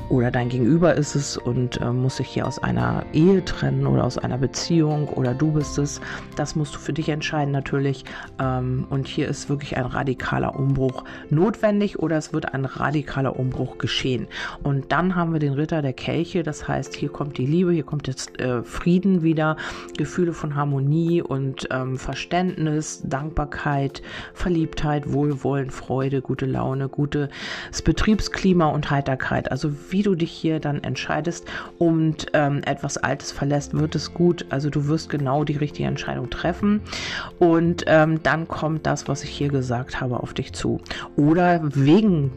oder 0.09 0.31
dein 0.31 0.49
Gegenüber 0.49 0.95
ist 0.95 1.15
es 1.15 1.37
und 1.37 1.79
äh, 1.81 1.91
muss 1.91 2.17
sich 2.17 2.27
hier 2.27 2.47
aus 2.47 2.59
einer 2.59 3.05
Ehe 3.13 3.45
trennen 3.45 3.85
oder 3.85 4.03
aus 4.03 4.17
einer 4.17 4.37
Beziehung 4.37 5.07
oder 5.09 5.33
du 5.33 5.51
bist 5.51 5.77
es. 5.77 6.01
Das 6.35 6.55
musst 6.55 6.75
du 6.75 6.79
für 6.79 6.93
dich 6.93 7.09
entscheiden 7.09 7.51
natürlich. 7.51 8.05
Ähm, 8.39 8.87
und 8.89 9.07
hier 9.07 9.27
ist 9.27 9.49
wirklich 9.49 9.77
ein 9.77 9.85
radikaler 9.85 10.57
Umbruch 10.57 11.03
notwendig 11.29 11.99
oder 11.99 12.17
es 12.17 12.33
wird 12.33 12.53
ein 12.53 12.65
radikaler 12.65 13.39
Umbruch 13.39 13.77
geschehen. 13.77 14.27
Und 14.63 14.91
dann 14.91 15.15
haben 15.15 15.31
wir 15.31 15.39
den 15.39 15.53
Ritter 15.53 15.81
der 15.81 15.93
Kelche. 15.93 16.41
Das 16.41 16.67
heißt, 16.67 16.95
hier 16.95 17.09
kommt 17.09 17.37
die 17.37 17.45
Liebe, 17.45 17.71
hier 17.71 17.83
kommt 17.83 18.07
jetzt 18.07 18.39
äh, 18.39 18.63
Frieden 18.63 19.21
wieder, 19.21 19.57
Gefühle 19.95 20.33
von 20.33 20.55
Harmonie 20.55 21.21
und 21.21 21.67
ähm, 21.69 21.97
Verständnis, 21.97 23.03
Dankbarkeit, 23.05 24.01
Verliebtheit, 24.33 25.13
Wohlwollen, 25.13 25.69
Freude, 25.69 26.21
gute 26.21 26.47
Laune, 26.47 26.89
gutes 26.89 27.29
Betriebsklima 27.83 28.67
und 28.67 28.89
Heiterkeit. 28.89 29.51
Also 29.51 29.71
wie 29.91 29.98
wie 29.99 30.03
du 30.03 30.15
dich 30.15 30.31
hier 30.31 30.61
dann 30.61 30.81
entscheidest 30.81 31.45
und 31.77 32.27
ähm, 32.31 32.61
etwas 32.65 32.95
Altes 32.95 33.33
verlässt, 33.33 33.73
wird 33.73 33.95
es 33.95 34.13
gut. 34.13 34.45
Also 34.49 34.69
du 34.69 34.87
wirst 34.87 35.09
genau 35.09 35.43
die 35.43 35.57
richtige 35.57 35.89
Entscheidung 35.89 36.29
treffen 36.29 36.79
und 37.37 37.83
ähm, 37.87 38.23
dann 38.23 38.47
kommt 38.47 38.85
das, 38.85 39.09
was 39.09 39.25
ich 39.25 39.29
hier 39.29 39.49
gesagt 39.49 39.99
habe, 39.99 40.21
auf 40.21 40.33
dich 40.33 40.53
zu. 40.53 40.79
Oder 41.17 41.59
wegen, 41.75 42.31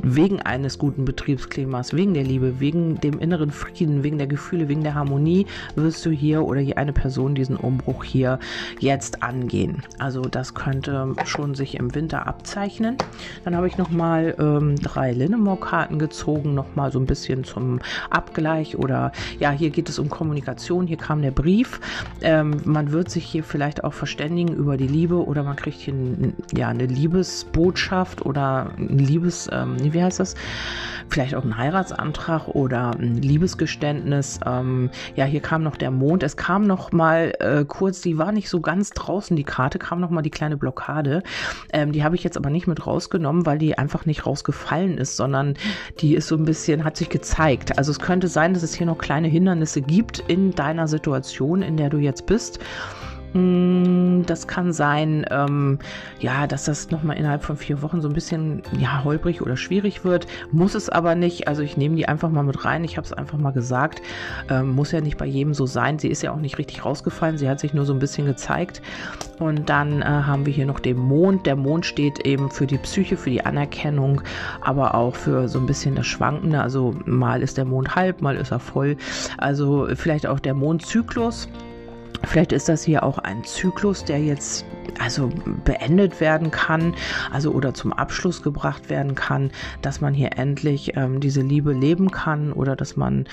wegen 0.00 0.40
eines 0.40 0.78
guten 0.78 1.04
Betriebsklimas, 1.04 1.92
wegen 1.92 2.14
der 2.14 2.22
Liebe, 2.22 2.60
wegen 2.60 3.00
dem 3.00 3.18
inneren 3.18 3.50
Frieden, 3.50 4.04
wegen 4.04 4.18
der 4.18 4.28
Gefühle, 4.28 4.68
wegen 4.68 4.84
der 4.84 4.94
Harmonie, 4.94 5.44
wirst 5.74 6.06
du 6.06 6.10
hier 6.10 6.44
oder 6.44 6.60
hier 6.60 6.78
eine 6.78 6.92
Person 6.92 7.34
diesen 7.34 7.56
Umbruch 7.56 8.04
hier 8.04 8.38
jetzt 8.78 9.24
angehen. 9.24 9.82
Also 9.98 10.22
das 10.22 10.54
könnte 10.54 11.16
schon 11.24 11.56
sich 11.56 11.74
im 11.74 11.96
Winter 11.96 12.28
abzeichnen. 12.28 12.96
Dann 13.44 13.56
habe 13.56 13.66
ich 13.66 13.76
nochmal 13.76 14.36
ähm, 14.38 14.76
drei 14.76 15.10
Linnemore-Karten 15.10 15.98
gezogen, 15.98 16.54
nochmal 16.54 16.92
so 16.92 17.00
ein 17.00 17.07
bisschen 17.08 17.42
zum 17.42 17.80
Abgleich 18.10 18.78
oder 18.78 19.10
ja, 19.40 19.50
hier 19.50 19.70
geht 19.70 19.88
es 19.88 19.98
um 19.98 20.08
Kommunikation, 20.08 20.86
hier 20.86 20.96
kam 20.96 21.22
der 21.22 21.32
Brief. 21.32 21.80
Ähm, 22.20 22.60
man 22.64 22.92
wird 22.92 23.10
sich 23.10 23.24
hier 23.24 23.42
vielleicht 23.42 23.82
auch 23.82 23.94
verständigen 23.94 24.54
über 24.54 24.76
die 24.76 24.86
Liebe 24.86 25.16
oder 25.26 25.42
man 25.42 25.56
kriegt 25.56 25.80
hier 25.80 25.94
ein, 25.94 26.34
ja, 26.56 26.68
eine 26.68 26.86
Liebesbotschaft 26.86 28.24
oder 28.24 28.70
ein 28.78 28.98
Liebes, 28.98 29.48
ähm, 29.52 29.76
wie 29.80 30.02
heißt 30.02 30.20
das? 30.20 30.36
Vielleicht 31.10 31.34
auch 31.34 31.44
ein 31.44 31.56
Heiratsantrag 31.56 32.48
oder 32.48 32.90
ein 32.90 33.16
Liebesgeständnis. 33.16 34.40
Ähm, 34.44 34.90
ja, 35.16 35.24
hier 35.24 35.40
kam 35.40 35.62
noch 35.62 35.76
der 35.76 35.90
Mond. 35.90 36.22
Es 36.22 36.36
kam 36.36 36.66
noch 36.66 36.92
mal 36.92 37.32
äh, 37.40 37.64
kurz, 37.66 38.02
die 38.02 38.18
war 38.18 38.30
nicht 38.30 38.50
so 38.50 38.60
ganz 38.60 38.90
draußen, 38.90 39.34
die 39.34 39.44
Karte, 39.44 39.78
kam 39.78 40.00
noch 40.00 40.10
mal 40.10 40.20
die 40.20 40.30
kleine 40.30 40.58
Blockade. 40.58 41.22
Ähm, 41.72 41.92
die 41.92 42.04
habe 42.04 42.14
ich 42.14 42.24
jetzt 42.24 42.36
aber 42.36 42.50
nicht 42.50 42.66
mit 42.66 42.86
rausgenommen, 42.86 43.46
weil 43.46 43.58
die 43.58 43.78
einfach 43.78 44.04
nicht 44.04 44.26
rausgefallen 44.26 44.98
ist, 44.98 45.16
sondern 45.16 45.54
die 46.00 46.14
ist 46.14 46.28
so 46.28 46.36
ein 46.36 46.44
bisschen, 46.44 46.84
hat 46.84 46.97
sich 46.98 47.08
gezeigt. 47.08 47.78
Also 47.78 47.90
es 47.90 48.00
könnte 48.00 48.28
sein, 48.28 48.54
dass 48.54 48.62
es 48.62 48.74
hier 48.74 48.86
noch 48.86 48.98
kleine 48.98 49.28
Hindernisse 49.28 49.80
gibt 49.80 50.18
in 50.18 50.54
deiner 50.54 50.88
Situation, 50.88 51.62
in 51.62 51.76
der 51.76 51.90
du 51.90 51.98
jetzt 51.98 52.26
bist. 52.26 52.58
Mm, 53.34 54.22
das 54.26 54.46
kann 54.46 54.72
sein, 54.72 55.26
ähm, 55.30 55.78
ja, 56.20 56.46
dass 56.46 56.64
das 56.64 56.90
nochmal 56.90 57.16
innerhalb 57.16 57.44
von 57.44 57.56
vier 57.56 57.82
Wochen 57.82 58.00
so 58.00 58.08
ein 58.08 58.14
bisschen 58.14 58.62
ja, 58.78 59.04
holprig 59.04 59.42
oder 59.42 59.56
schwierig 59.56 60.04
wird. 60.04 60.26
Muss 60.50 60.74
es 60.74 60.88
aber 60.88 61.14
nicht. 61.14 61.48
Also 61.48 61.62
ich 61.62 61.76
nehme 61.76 61.96
die 61.96 62.08
einfach 62.08 62.30
mal 62.30 62.42
mit 62.42 62.64
rein. 62.64 62.84
Ich 62.84 62.96
habe 62.96 63.04
es 63.04 63.12
einfach 63.12 63.38
mal 63.38 63.52
gesagt. 63.52 64.02
Ähm, 64.48 64.74
muss 64.74 64.92
ja 64.92 65.00
nicht 65.00 65.18
bei 65.18 65.26
jedem 65.26 65.54
so 65.54 65.66
sein. 65.66 65.98
Sie 65.98 66.08
ist 66.08 66.22
ja 66.22 66.32
auch 66.32 66.40
nicht 66.40 66.58
richtig 66.58 66.84
rausgefallen. 66.84 67.38
Sie 67.38 67.48
hat 67.48 67.60
sich 67.60 67.74
nur 67.74 67.84
so 67.84 67.92
ein 67.92 67.98
bisschen 67.98 68.26
gezeigt. 68.26 68.82
Und 69.38 69.68
dann 69.68 70.02
äh, 70.02 70.04
haben 70.04 70.46
wir 70.46 70.52
hier 70.52 70.66
noch 70.66 70.80
den 70.80 70.96
Mond. 70.96 71.46
Der 71.46 71.56
Mond 71.56 71.86
steht 71.86 72.26
eben 72.26 72.50
für 72.50 72.66
die 72.66 72.78
Psyche, 72.78 73.16
für 73.16 73.30
die 73.30 73.44
Anerkennung, 73.44 74.22
aber 74.60 74.94
auch 74.94 75.14
für 75.14 75.48
so 75.48 75.58
ein 75.58 75.66
bisschen 75.66 75.94
das 75.94 76.06
Schwankende. 76.06 76.60
Also 76.60 76.94
mal 77.04 77.42
ist 77.42 77.58
der 77.58 77.64
Mond 77.64 77.94
halb, 77.94 78.20
mal 78.20 78.36
ist 78.36 78.50
er 78.50 78.58
voll. 78.58 78.96
Also 79.36 79.88
vielleicht 79.94 80.26
auch 80.26 80.40
der 80.40 80.54
Mondzyklus. 80.54 81.48
Vielleicht 82.24 82.52
ist 82.52 82.68
das 82.68 82.82
hier 82.82 83.02
auch 83.04 83.18
ein 83.18 83.44
Zyklus, 83.44 84.04
der 84.04 84.20
jetzt 84.20 84.64
also 84.98 85.30
beendet 85.64 86.20
werden 86.20 86.50
kann, 86.50 86.94
also 87.30 87.52
oder 87.52 87.74
zum 87.74 87.92
Abschluss 87.92 88.42
gebracht 88.42 88.90
werden 88.90 89.14
kann, 89.14 89.50
dass 89.82 90.00
man 90.00 90.14
hier 90.14 90.36
endlich 90.36 90.96
ähm, 90.96 91.20
diese 91.20 91.40
Liebe 91.40 91.72
leben 91.72 92.10
kann 92.10 92.52
oder 92.52 92.76
dass 92.76 92.96
man 92.96 93.26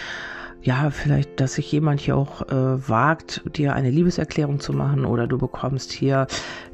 ja, 0.65 0.89
vielleicht, 0.89 1.39
dass 1.39 1.53
sich 1.53 1.71
jemand 1.71 1.99
hier 2.01 2.17
auch 2.17 2.41
äh, 2.49 2.89
wagt, 2.89 3.43
dir 3.55 3.75
eine 3.75 3.91
Liebeserklärung 3.91 4.59
zu 4.59 4.73
machen 4.73 5.05
oder 5.05 5.27
du 5.27 5.37
bekommst 5.37 5.91
hier 5.91 6.25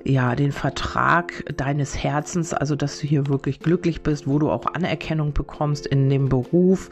ja 0.04 0.36
den 0.36 0.52
Vertrag 0.52 1.44
deines 1.58 2.02
Herzens, 2.04 2.54
also 2.54 2.76
dass 2.76 3.00
du 3.00 3.08
hier 3.08 3.28
wirklich 3.28 3.60
glücklich 3.60 4.02
bist, 4.02 4.28
wo 4.28 4.40
du 4.40 4.50
auch 4.50 4.66
Anerkennung 4.74 5.34
bekommst 5.34 5.86
in 5.86 6.10
dem 6.10 6.30
Beruf 6.30 6.90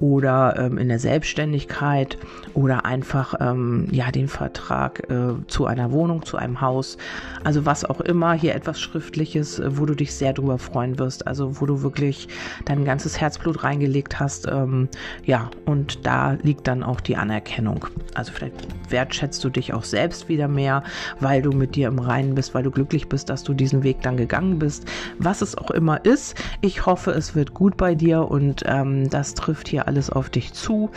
oder 0.00 0.56
ähm, 0.58 0.78
in 0.78 0.88
der 0.88 0.98
Selbstständigkeit 0.98 2.18
oder 2.54 2.84
einfach 2.84 3.34
ähm, 3.40 3.88
ja 3.90 4.10
den 4.10 4.28
Vertrag 4.28 5.08
äh, 5.10 5.34
zu 5.46 5.66
einer 5.66 5.92
Wohnung, 5.92 6.24
zu 6.24 6.36
einem 6.36 6.60
Haus, 6.60 6.98
also 7.44 7.66
was 7.66 7.84
auch 7.84 8.00
immer, 8.00 8.34
hier 8.34 8.54
etwas 8.54 8.80
Schriftliches, 8.80 9.58
äh, 9.58 9.78
wo 9.78 9.86
du 9.86 9.94
dich 9.94 10.14
sehr 10.14 10.32
drüber 10.32 10.58
freuen 10.58 10.98
wirst, 10.98 11.26
also 11.26 11.60
wo 11.60 11.66
du 11.66 11.82
wirklich 11.82 12.28
dein 12.64 12.84
ganzes 12.84 13.20
Herzblut 13.20 13.64
reingelegt 13.64 14.20
hast, 14.20 14.46
ähm, 14.48 14.88
ja, 15.24 15.50
und 15.66 16.06
da 16.06 16.32
liegt 16.42 16.66
dann 16.66 16.82
auch 16.82 17.00
die 17.00 17.16
Anerkennung. 17.16 17.86
Also 18.14 18.32
vielleicht 18.32 18.54
wertschätzt 18.90 19.42
du 19.44 19.50
dich 19.50 19.72
auch 19.72 19.84
selbst 19.84 20.28
wieder 20.28 20.48
mehr, 20.48 20.82
weil 21.20 21.42
du 21.42 21.52
mit 21.52 21.74
dir 21.74 21.88
im 21.88 21.98
Reinen 21.98 22.34
bist, 22.42 22.54
weil 22.54 22.64
du 22.64 22.72
glücklich 22.72 23.08
bist, 23.08 23.30
dass 23.30 23.44
du 23.44 23.54
diesen 23.54 23.84
Weg 23.84 24.02
dann 24.02 24.16
gegangen 24.16 24.58
bist. 24.58 24.84
Was 25.18 25.42
es 25.42 25.56
auch 25.56 25.70
immer 25.70 26.04
ist, 26.04 26.34
ich 26.60 26.86
hoffe, 26.86 27.12
es 27.12 27.36
wird 27.36 27.54
gut 27.54 27.76
bei 27.76 27.94
dir 27.94 28.28
und 28.28 28.64
ähm, 28.66 29.08
das 29.08 29.34
trifft 29.34 29.68
hier 29.68 29.86
alles 29.86 30.10
auf 30.10 30.28
dich 30.28 30.52
zu. 30.52 30.90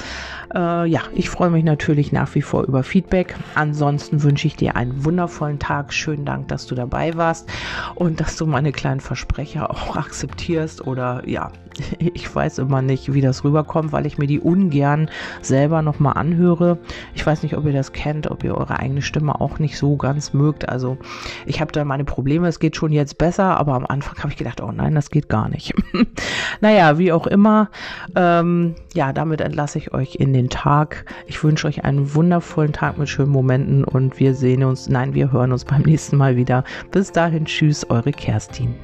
Äh, 0.55 0.87
ja, 0.87 1.01
ich 1.13 1.29
freue 1.29 1.51
mich 1.51 1.63
natürlich 1.63 2.11
nach 2.11 2.33
wie 2.33 2.41
vor 2.41 2.63
über 2.63 2.81
Feedback. 2.81 3.35
Ansonsten 3.53 4.23
wünsche 4.23 4.47
ich 4.47 4.55
dir 4.55 4.75
einen 4.75 5.05
wundervollen 5.05 5.59
Tag. 5.59 5.93
Schönen 5.93 6.25
Dank, 6.25 6.47
dass 6.47 6.65
du 6.65 6.73
dabei 6.73 7.15
warst 7.15 7.47
und 7.93 8.21
dass 8.21 8.37
du 8.37 8.47
meine 8.47 8.71
kleinen 8.71 9.01
Versprecher 9.01 9.69
auch 9.75 9.95
akzeptierst 9.95 10.87
oder 10.87 11.21
ja, 11.27 11.51
ich 11.99 12.33
weiß 12.33 12.59
immer 12.59 12.81
nicht, 12.81 13.13
wie 13.13 13.21
das 13.21 13.43
rüberkommt, 13.43 13.91
weil 13.91 14.05
ich 14.05 14.17
mir 14.17 14.27
die 14.27 14.39
ungern 14.39 15.09
selber 15.41 15.81
nochmal 15.81 16.13
anhöre. 16.13 16.77
Ich 17.13 17.25
weiß 17.25 17.43
nicht, 17.43 17.57
ob 17.57 17.65
ihr 17.65 17.73
das 17.73 17.93
kennt, 17.93 18.29
ob 18.29 18.43
ihr 18.43 18.55
eure 18.55 18.79
eigene 18.79 19.01
Stimme 19.01 19.39
auch 19.39 19.59
nicht 19.59 19.77
so 19.77 19.95
ganz 19.97 20.33
mögt. 20.33 20.69
Also 20.69 20.97
ich 21.45 21.61
habe 21.61 21.71
da 21.71 21.83
meine 21.85 22.05
Probleme, 22.05 22.47
es 22.47 22.59
geht 22.59 22.75
schon 22.75 22.91
jetzt 22.91 23.17
besser, 23.17 23.57
aber 23.57 23.73
am 23.73 23.85
Anfang 23.85 24.17
habe 24.19 24.29
ich 24.29 24.37
gedacht, 24.37 24.61
oh 24.61 24.71
nein, 24.71 24.95
das 24.95 25.09
geht 25.09 25.29
gar 25.29 25.49
nicht. 25.49 25.73
naja, 26.61 26.97
wie 26.97 27.11
auch 27.11 27.27
immer, 27.27 27.69
ähm, 28.15 28.75
ja, 28.93 29.13
damit 29.13 29.41
entlasse 29.41 29.77
ich 29.77 29.93
euch 29.93 30.15
in 30.15 30.33
den 30.33 30.49
Tag. 30.49 31.05
Ich 31.27 31.43
wünsche 31.43 31.67
euch 31.67 31.83
einen 31.83 32.13
wundervollen 32.13 32.73
Tag 32.73 32.97
mit 32.97 33.09
schönen 33.09 33.31
Momenten 33.31 33.83
und 33.83 34.19
wir 34.19 34.33
sehen 34.35 34.63
uns, 34.63 34.89
nein, 34.89 35.13
wir 35.13 35.31
hören 35.31 35.51
uns 35.51 35.65
beim 35.65 35.81
nächsten 35.81 36.17
Mal 36.17 36.35
wieder. 36.35 36.63
Bis 36.91 37.11
dahin, 37.11 37.45
tschüss, 37.45 37.89
eure 37.89 38.11
Kerstin. 38.11 38.75